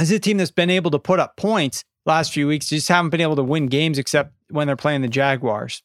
[0.00, 2.68] is a team that's been able to put up points last few weeks.
[2.68, 5.82] Just haven't been able to win games except when they're playing the Jaguars.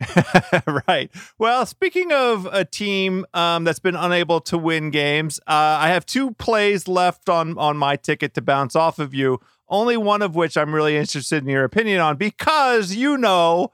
[0.88, 1.10] right.
[1.38, 6.04] Well, speaking of a team um, that's been unable to win games, uh, I have
[6.04, 9.40] two plays left on on my ticket to bounce off of you.
[9.68, 13.72] Only one of which I'm really interested in your opinion on because you know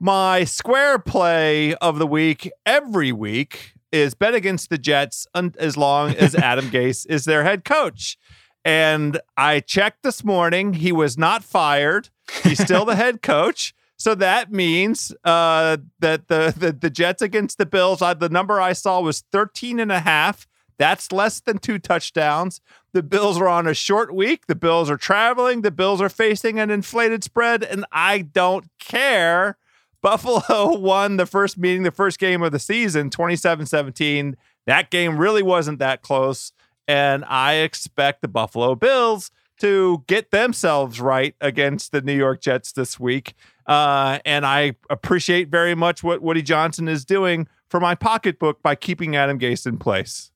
[0.00, 5.76] my square play of the week every week is bet against the Jets un- as
[5.76, 8.18] long as Adam Gase is their head coach.
[8.64, 12.10] And I checked this morning; he was not fired.
[12.42, 13.72] He's still the head coach.
[14.00, 18.58] So that means uh, that the, the, the Jets against the Bills, uh, the number
[18.58, 20.46] I saw was 13 and a half.
[20.78, 22.62] That's less than two touchdowns.
[22.94, 24.46] The Bills are on a short week.
[24.46, 25.60] The Bills are traveling.
[25.60, 29.58] The Bills are facing an inflated spread, and I don't care.
[30.00, 34.34] Buffalo won the first meeting, the first game of the season, 27 17.
[34.64, 36.52] That game really wasn't that close.
[36.88, 39.30] And I expect the Buffalo Bills
[39.60, 43.34] to get themselves right against the New York Jets this week.
[43.66, 48.74] Uh, and I appreciate very much what Woody Johnson is doing for my pocketbook by
[48.74, 50.29] keeping Adam Gase in place.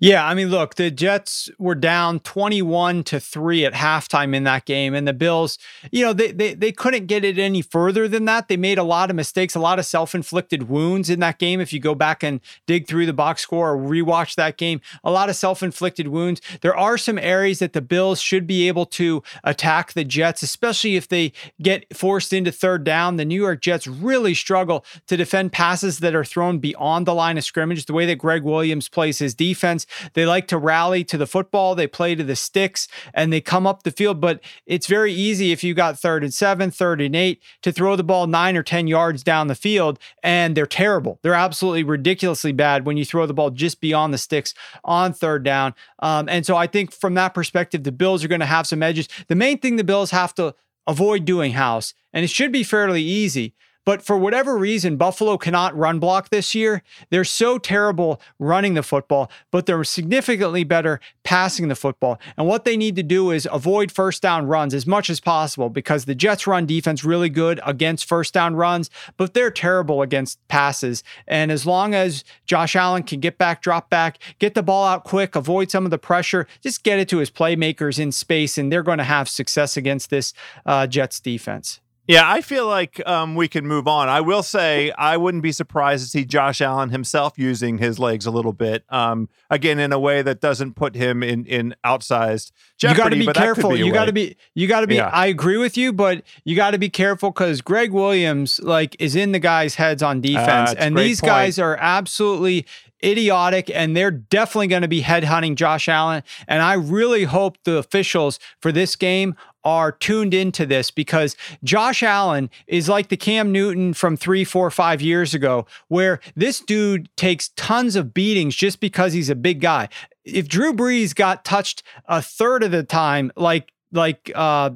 [0.00, 4.64] Yeah, I mean, look, the Jets were down 21 to 3 at halftime in that
[4.64, 4.94] game.
[4.94, 5.58] And the Bills,
[5.90, 8.48] you know, they, they, they couldn't get it any further than that.
[8.48, 11.60] They made a lot of mistakes, a lot of self inflicted wounds in that game.
[11.60, 15.10] If you go back and dig through the box score or rewatch that game, a
[15.10, 16.40] lot of self inflicted wounds.
[16.60, 20.96] There are some areas that the Bills should be able to attack the Jets, especially
[20.96, 23.16] if they get forced into third down.
[23.16, 27.38] The New York Jets really struggle to defend passes that are thrown beyond the line
[27.38, 27.86] of scrimmage.
[27.86, 29.86] The way that Gregg Williams plays his defense defense.
[30.12, 33.66] They like to rally to the football, they play to the sticks, and they come
[33.66, 34.20] up the field.
[34.20, 37.96] But it's very easy if you got third and seven, third and eight to throw
[37.96, 41.18] the ball nine or 10 yards down the field, and they're terrible.
[41.22, 44.54] They're absolutely ridiculously bad when you throw the ball just beyond the sticks
[44.84, 45.74] on third down.
[46.00, 48.82] Um, and so I think from that perspective, the Bills are going to have some
[48.82, 49.08] edges.
[49.28, 50.54] The main thing the Bills have to
[50.86, 53.54] avoid doing, House, and it should be fairly easy,
[53.86, 56.82] But for whatever reason, Buffalo cannot run block this year.
[57.08, 62.18] They're so terrible running the football, but they're significantly better passing the football.
[62.36, 65.70] And what they need to do is avoid first down runs as much as possible
[65.70, 70.46] because the Jets run defense really good against first down runs, but they're terrible against
[70.48, 71.04] passes.
[71.28, 75.04] And as long as Josh Allen can get back, drop back, get the ball out
[75.04, 78.72] quick, avoid some of the pressure, just get it to his playmakers in space, and
[78.72, 80.34] they're going to have success against this
[80.64, 81.80] uh, Jets defense.
[82.08, 84.08] Yeah, I feel like um, we can move on.
[84.08, 88.26] I will say I wouldn't be surprised to see Josh Allen himself using his legs
[88.26, 88.84] a little bit.
[88.90, 92.96] Um, again, in a way that doesn't put him in in outsized jeopardy.
[92.96, 93.76] You got to be careful.
[93.76, 94.36] You got to be.
[94.54, 94.96] You got to be.
[94.96, 95.08] Yeah.
[95.08, 99.16] I agree with you, but you got to be careful because Gregg Williams like is
[99.16, 101.30] in the guys' heads on defense, uh, and these point.
[101.30, 102.66] guys are absolutely
[103.04, 106.22] idiotic, and they're definitely going to be headhunting Josh Allen.
[106.48, 109.36] And I really hope the officials for this game
[109.66, 114.70] are tuned into this because Josh Allen is like the Cam Newton from three, four,
[114.70, 119.60] five years ago, where this dude takes tons of beatings just because he's a big
[119.60, 119.88] guy.
[120.24, 124.70] If Drew Brees got touched a third of the time, like like uh,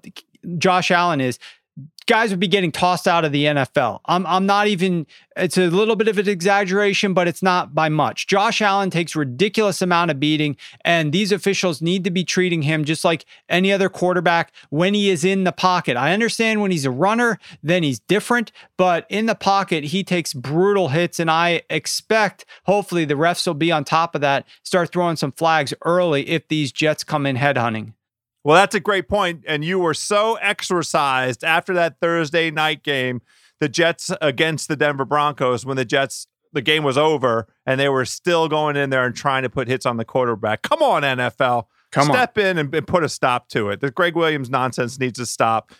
[0.58, 1.38] Josh Allen is,
[2.06, 4.00] guys would be getting tossed out of the NFL.
[4.06, 7.88] I'm I'm not even it's a little bit of an exaggeration, but it's not by
[7.88, 8.26] much.
[8.26, 12.84] Josh Allen takes ridiculous amount of beating and these officials need to be treating him
[12.84, 15.96] just like any other quarterback when he is in the pocket.
[15.96, 20.34] I understand when he's a runner, then he's different, but in the pocket he takes
[20.34, 24.92] brutal hits and I expect hopefully the refs will be on top of that, start
[24.92, 27.94] throwing some flags early if these Jets come in headhunting.
[28.44, 29.44] Well, that's a great point.
[29.46, 33.20] And you were so exercised after that Thursday night game,
[33.60, 37.88] the Jets against the Denver Broncos, when the Jets, the game was over and they
[37.88, 40.62] were still going in there and trying to put hits on the quarterback.
[40.62, 41.64] Come on, NFL.
[41.92, 42.44] Come Step on.
[42.44, 43.80] in and, and put a stop to it.
[43.80, 45.72] The Gregg Williams nonsense needs to stop.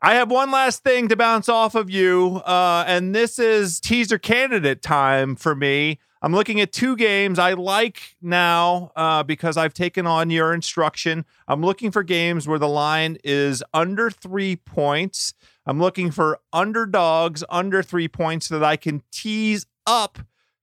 [0.00, 4.16] I have one last thing to bounce off of you, uh, and this is teaser
[4.16, 5.98] candidate time for me.
[6.22, 11.24] I'm looking at two games I like now uh, because I've taken on your instruction.
[11.48, 15.34] I'm looking for games where the line is under three points.
[15.66, 20.20] I'm looking for underdogs under three points so that I can tease up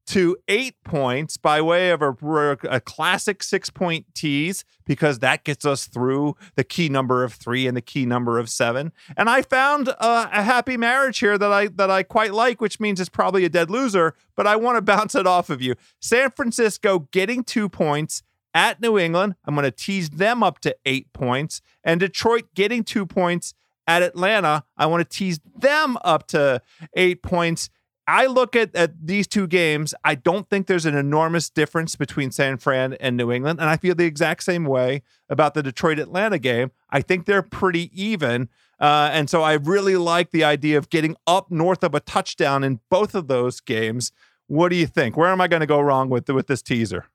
[0.07, 2.13] to eight points by way of a,
[2.69, 7.65] a classic six point tease because that gets us through the key number of three
[7.67, 8.91] and the key number of seven.
[9.17, 12.79] And I found a, a happy marriage here that I that I quite like, which
[12.79, 14.13] means it's probably a dead loser.
[14.35, 15.75] But I want to bounce it off of you.
[15.99, 18.21] San Francisco getting two points
[18.53, 19.35] at New England.
[19.45, 23.53] I'm going to tease them up to eight points, and Detroit getting two points
[23.87, 24.63] at Atlanta.
[24.77, 26.61] I want to tease them up to
[26.95, 27.69] eight points.
[28.07, 29.93] I look at, at these two games.
[30.03, 33.59] I don't think there's an enormous difference between San Fran and New England.
[33.59, 36.71] And I feel the exact same way about the Detroit Atlanta game.
[36.89, 38.49] I think they're pretty even.
[38.79, 42.63] Uh, and so I really like the idea of getting up north of a touchdown
[42.63, 44.11] in both of those games.
[44.47, 45.17] What do you think?
[45.17, 47.05] Where am I going to go wrong with, with this teaser?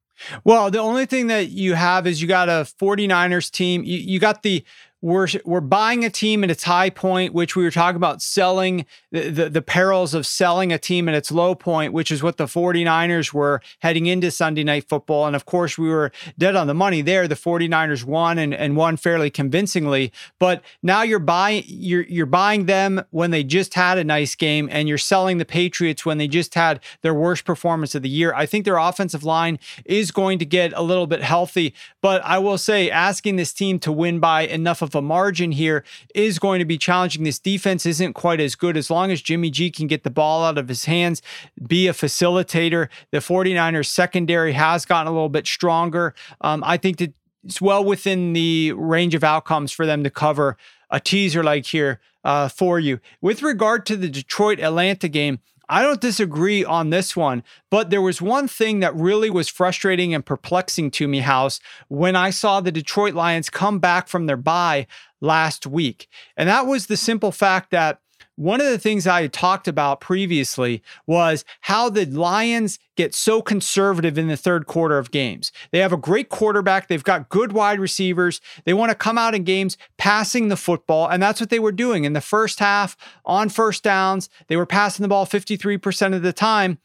[0.44, 3.84] Well, the only thing that you have is you got a 49ers team.
[3.84, 4.64] You, you got the
[5.02, 8.84] we're we're buying a team at its high point, which we were talking about selling
[9.10, 12.36] the, the, the perils of selling a team at its low point, which is what
[12.36, 15.26] the 49ers were heading into Sunday night football.
[15.26, 17.26] And of course, we were dead on the money there.
[17.26, 20.12] The 49ers won and, and won fairly convincingly.
[20.38, 24.68] But now you're buying you're you're buying them when they just had a nice game,
[24.70, 28.34] and you're selling the Patriots when they just had their worst performance of the year.
[28.34, 31.72] I think their offensive line is going to get a little bit healthy,
[32.02, 35.52] but I will say asking this team to win by enough of of a margin
[35.52, 35.84] here
[36.14, 37.24] is going to be challenging.
[37.24, 40.44] This defense isn't quite as good as long as Jimmy G can get the ball
[40.44, 41.22] out of his hands,
[41.66, 42.88] be a facilitator.
[43.10, 46.14] The 49ers secondary has gotten a little bit stronger.
[46.40, 47.14] Um, I think that
[47.44, 50.56] it's well within the range of outcomes for them to cover
[50.90, 53.00] a teaser like here uh, for you.
[53.20, 55.38] With regard to the Detroit Atlanta game,
[55.70, 60.12] I don't disagree on this one, but there was one thing that really was frustrating
[60.12, 64.36] and perplexing to me, House, when I saw the Detroit Lions come back from their
[64.36, 64.88] bye
[65.20, 66.08] last week.
[66.36, 68.00] And that was the simple fact that
[68.40, 74.16] one of the things I talked about previously was how the Lions get so conservative
[74.16, 75.52] in the third quarter of games.
[75.72, 78.40] They have a great quarterback, they've got good wide receivers.
[78.64, 81.70] They want to come out in games passing the football, and that's what they were
[81.70, 84.30] doing in the first half on first downs.
[84.48, 86.78] They were passing the ball 53% of the time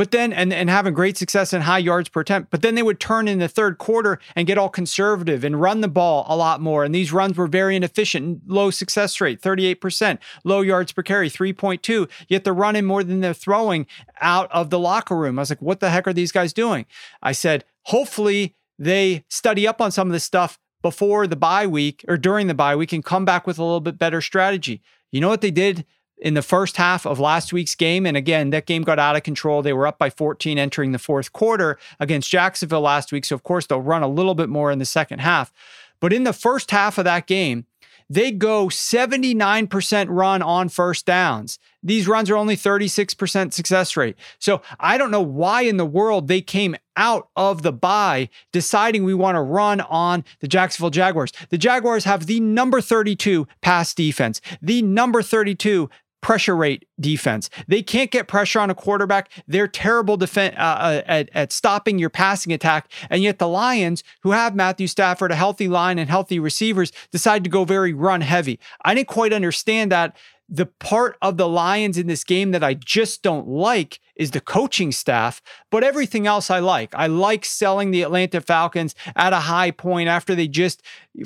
[0.00, 2.50] but then and, and having great success in high yards per attempt.
[2.50, 5.82] But then they would turn in the third quarter and get all conservative and run
[5.82, 6.84] the ball a lot more.
[6.84, 12.08] And these runs were very inefficient, low success rate, 38%, low yards per carry, 3.2.
[12.28, 13.86] Yet they're running more than they're throwing
[14.22, 15.38] out of the locker room.
[15.38, 16.86] I was like, what the heck are these guys doing?
[17.22, 22.06] I said, hopefully they study up on some of this stuff before the bye week
[22.08, 24.80] or during the bye week and come back with a little bit better strategy.
[25.12, 25.84] You know what they did
[26.20, 28.06] in the first half of last week's game.
[28.06, 29.62] And again, that game got out of control.
[29.62, 33.24] They were up by 14 entering the fourth quarter against Jacksonville last week.
[33.24, 35.52] So, of course, they'll run a little bit more in the second half.
[36.00, 37.66] But in the first half of that game,
[38.10, 41.60] they go 79% run on first downs.
[41.82, 44.16] These runs are only 36% success rate.
[44.40, 49.04] So I don't know why in the world they came out of the bye deciding
[49.04, 51.32] we want to run on the Jacksonville Jaguars.
[51.50, 55.88] The Jaguars have the number 32 pass defense, the number 32
[56.20, 57.48] pressure rate defense.
[57.66, 59.30] They can't get pressure on a quarterback.
[59.46, 62.90] They're terrible defen- uh, uh, at, at stopping your passing attack.
[63.08, 67.44] And yet the Lions, who have Matthew Stafford, a healthy line and healthy receivers, decide
[67.44, 68.58] to go very run heavy.
[68.84, 70.16] I didn't quite understand that
[70.52, 74.40] the part of the Lions in this game that I just don't like is the
[74.40, 75.40] coaching staff,
[75.70, 76.92] but everything else I like.
[76.94, 80.82] I like selling the Atlanta Falcons at a high point after they just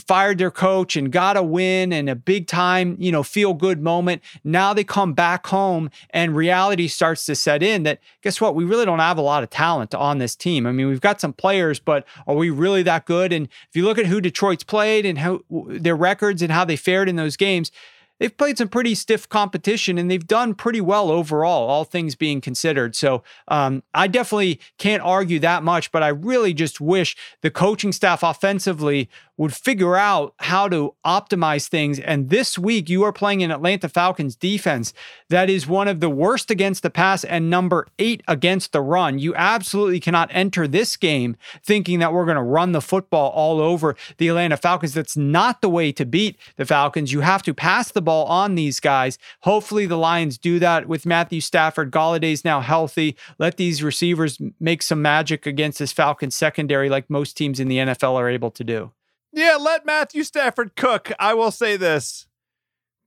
[0.06, 3.82] fired their coach and got a win and a big time, you know, feel good
[3.82, 4.22] moment.
[4.44, 8.54] Now they come back home and reality starts to set in that guess what?
[8.54, 10.66] We really don't have a lot of talent on this team.
[10.66, 13.32] I mean, we've got some players, but are we really that good?
[13.32, 16.76] And if you look at who Detroit's played and how their records and how they
[16.76, 17.72] fared in those games,
[18.18, 22.40] they've played some pretty stiff competition and they've done pretty well overall, all things being
[22.40, 22.94] considered.
[22.94, 27.92] So um, I definitely can't argue that much, but I really just wish the coaching
[27.92, 31.98] staff offensively would figure out how to optimize things.
[31.98, 34.92] And this week, you are playing an Atlanta Falcons defense
[35.28, 39.18] that is one of the worst against the pass and number eight against the run.
[39.18, 43.60] You absolutely cannot enter this game thinking that we're going to run the football all
[43.60, 44.94] over the Atlanta Falcons.
[44.94, 47.12] That's not the way to beat the Falcons.
[47.12, 49.18] You have to pass the ball on these guys.
[49.40, 51.90] Hopefully, the Lions do that with Matthew Stafford.
[51.90, 53.16] Golladay's now healthy.
[53.38, 57.78] Let these receivers make some magic against this Falcons secondary, like most teams in the
[57.78, 58.92] NFL are able to do.
[59.34, 61.10] Yeah, let Matthew Stafford cook.
[61.18, 62.28] I will say this.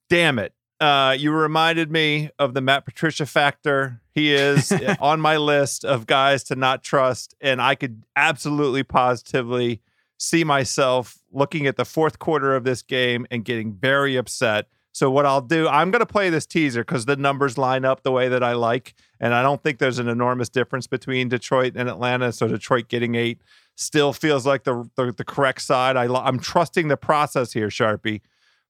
[0.09, 0.53] Damn it.
[0.79, 4.01] Uh, you reminded me of the Matt Patricia factor.
[4.13, 7.33] He is on my list of guys to not trust.
[7.39, 9.81] And I could absolutely positively
[10.17, 14.67] see myself looking at the fourth quarter of this game and getting very upset.
[14.91, 18.01] So, what I'll do, I'm going to play this teaser because the numbers line up
[18.01, 18.95] the way that I like.
[19.19, 22.31] And I don't think there's an enormous difference between Detroit and Atlanta.
[22.31, 23.39] So, Detroit getting eight
[23.77, 25.95] still feels like the the, the correct side.
[25.95, 28.21] I I'm trusting the process here, Sharpie,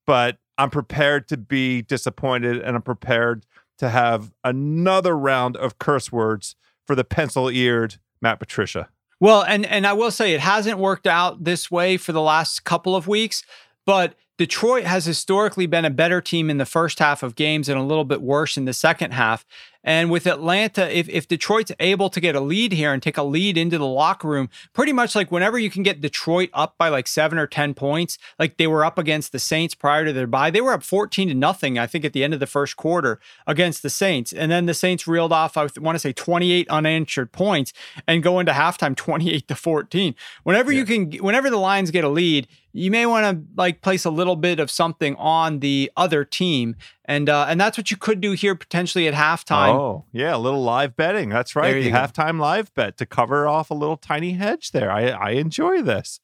[0.06, 3.46] but I'm prepared to be disappointed and I'm prepared
[3.80, 6.56] to have another round of curse words
[6.86, 8.90] for the pencil-eared Matt Patricia.
[9.20, 12.64] Well, and and I will say it hasn't worked out this way for the last
[12.64, 13.44] couple of weeks,
[13.86, 17.80] but Detroit has historically been a better team in the first half of games and
[17.80, 19.46] a little bit worse in the second half.
[19.84, 23.24] And with Atlanta, if, if Detroit's able to get a lead here and take a
[23.24, 26.90] lead into the locker room, pretty much like whenever you can get Detroit up by
[26.90, 30.28] like seven or 10 points, like they were up against the Saints prior to their
[30.28, 32.78] bye, they were up 14 to nothing, I think, at the end of the first
[32.78, 34.34] quarter against the Saints.
[34.34, 37.74] And then the Saints reeled off, I want to say 28 unanswered points
[38.08, 40.16] and go into halftime 28 to 14.
[40.44, 40.80] Whenever yeah.
[40.80, 44.10] you can, whenever the Lions get a lead, you may want to like place a
[44.10, 46.76] little bit of something on the other team
[47.08, 49.74] and uh, and that's what you could do here potentially at halftime.
[49.74, 51.30] Oh, yeah, a little live betting.
[51.30, 51.74] That's right.
[51.82, 54.92] The halftime live bet to cover off a little tiny hedge there.
[54.92, 56.20] I I enjoy this.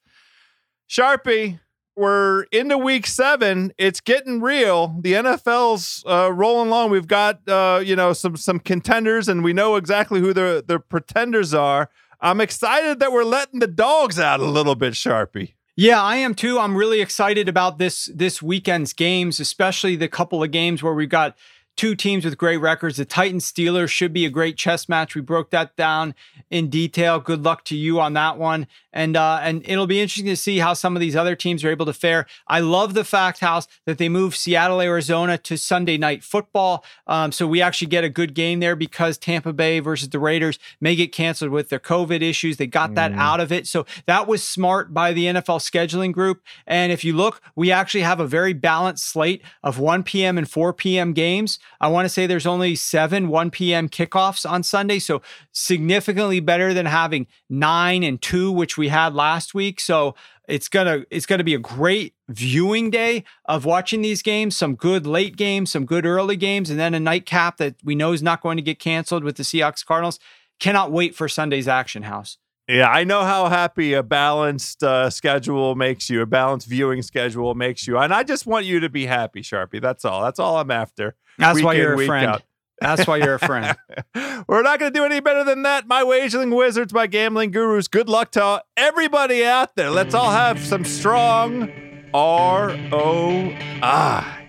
[0.88, 1.60] Sharpie,
[1.96, 3.72] we're into week seven.
[3.78, 4.96] It's getting real.
[5.00, 6.90] The NFL's uh, rolling along.
[6.90, 10.78] We've got uh, you know some some contenders, and we know exactly who the the
[10.78, 11.88] pretenders are.
[12.20, 15.54] I'm excited that we're letting the dogs out a little bit, Sharpie.
[15.76, 16.58] Yeah, I am too.
[16.58, 21.08] I'm really excited about this this weekend's games, especially the couple of games where we've
[21.08, 21.36] got
[21.76, 22.96] two teams with great records.
[22.96, 25.14] The Titans Steelers should be a great chess match.
[25.14, 26.14] We broke that down
[26.50, 27.18] in detail.
[27.18, 28.66] Good luck to you on that one.
[28.92, 31.70] And uh, and it'll be interesting to see how some of these other teams are
[31.70, 32.26] able to fare.
[32.46, 36.84] I love the fact, House, that they moved Seattle, Arizona to Sunday night football.
[37.08, 40.60] Um, so we actually get a good game there because Tampa Bay versus the Raiders
[40.80, 42.56] may get canceled with their COVID issues.
[42.56, 43.18] They got that mm.
[43.18, 43.66] out of it.
[43.66, 46.42] So that was smart by the NFL scheduling group.
[46.66, 50.38] And if you look, we actually have a very balanced slate of 1 p.m.
[50.38, 51.12] and 4 p.m.
[51.12, 51.58] games.
[51.80, 53.88] I want to say there's only seven 1 p.m.
[53.88, 54.98] kickoffs on Sunday.
[54.98, 59.80] So significantly better than having nine and two, which we had last week.
[59.80, 60.14] So
[60.48, 64.56] it's gonna it's gonna be a great viewing day of watching these games.
[64.56, 68.12] Some good late games, some good early games, and then a nightcap that we know
[68.12, 70.18] is not going to get canceled with the Seahawks Cardinals.
[70.60, 72.38] Cannot wait for Sunday's action house.
[72.68, 77.54] Yeah, I know how happy a balanced uh, schedule makes you, a balanced viewing schedule
[77.54, 77.98] makes you.
[77.98, 79.82] And I just want you to be happy, Sharpie.
[79.82, 80.22] That's all.
[80.22, 81.14] That's all I'm after.
[81.38, 82.26] That's why you're a friend.
[82.26, 82.42] Out.
[82.80, 83.76] That's why you're a friend.
[84.48, 85.86] We're not going to do any better than that.
[85.86, 87.86] My wagering wizards, my gambling gurus.
[87.86, 89.90] Good luck to everybody out there.
[89.90, 91.70] Let's all have some strong
[92.14, 94.43] R O I.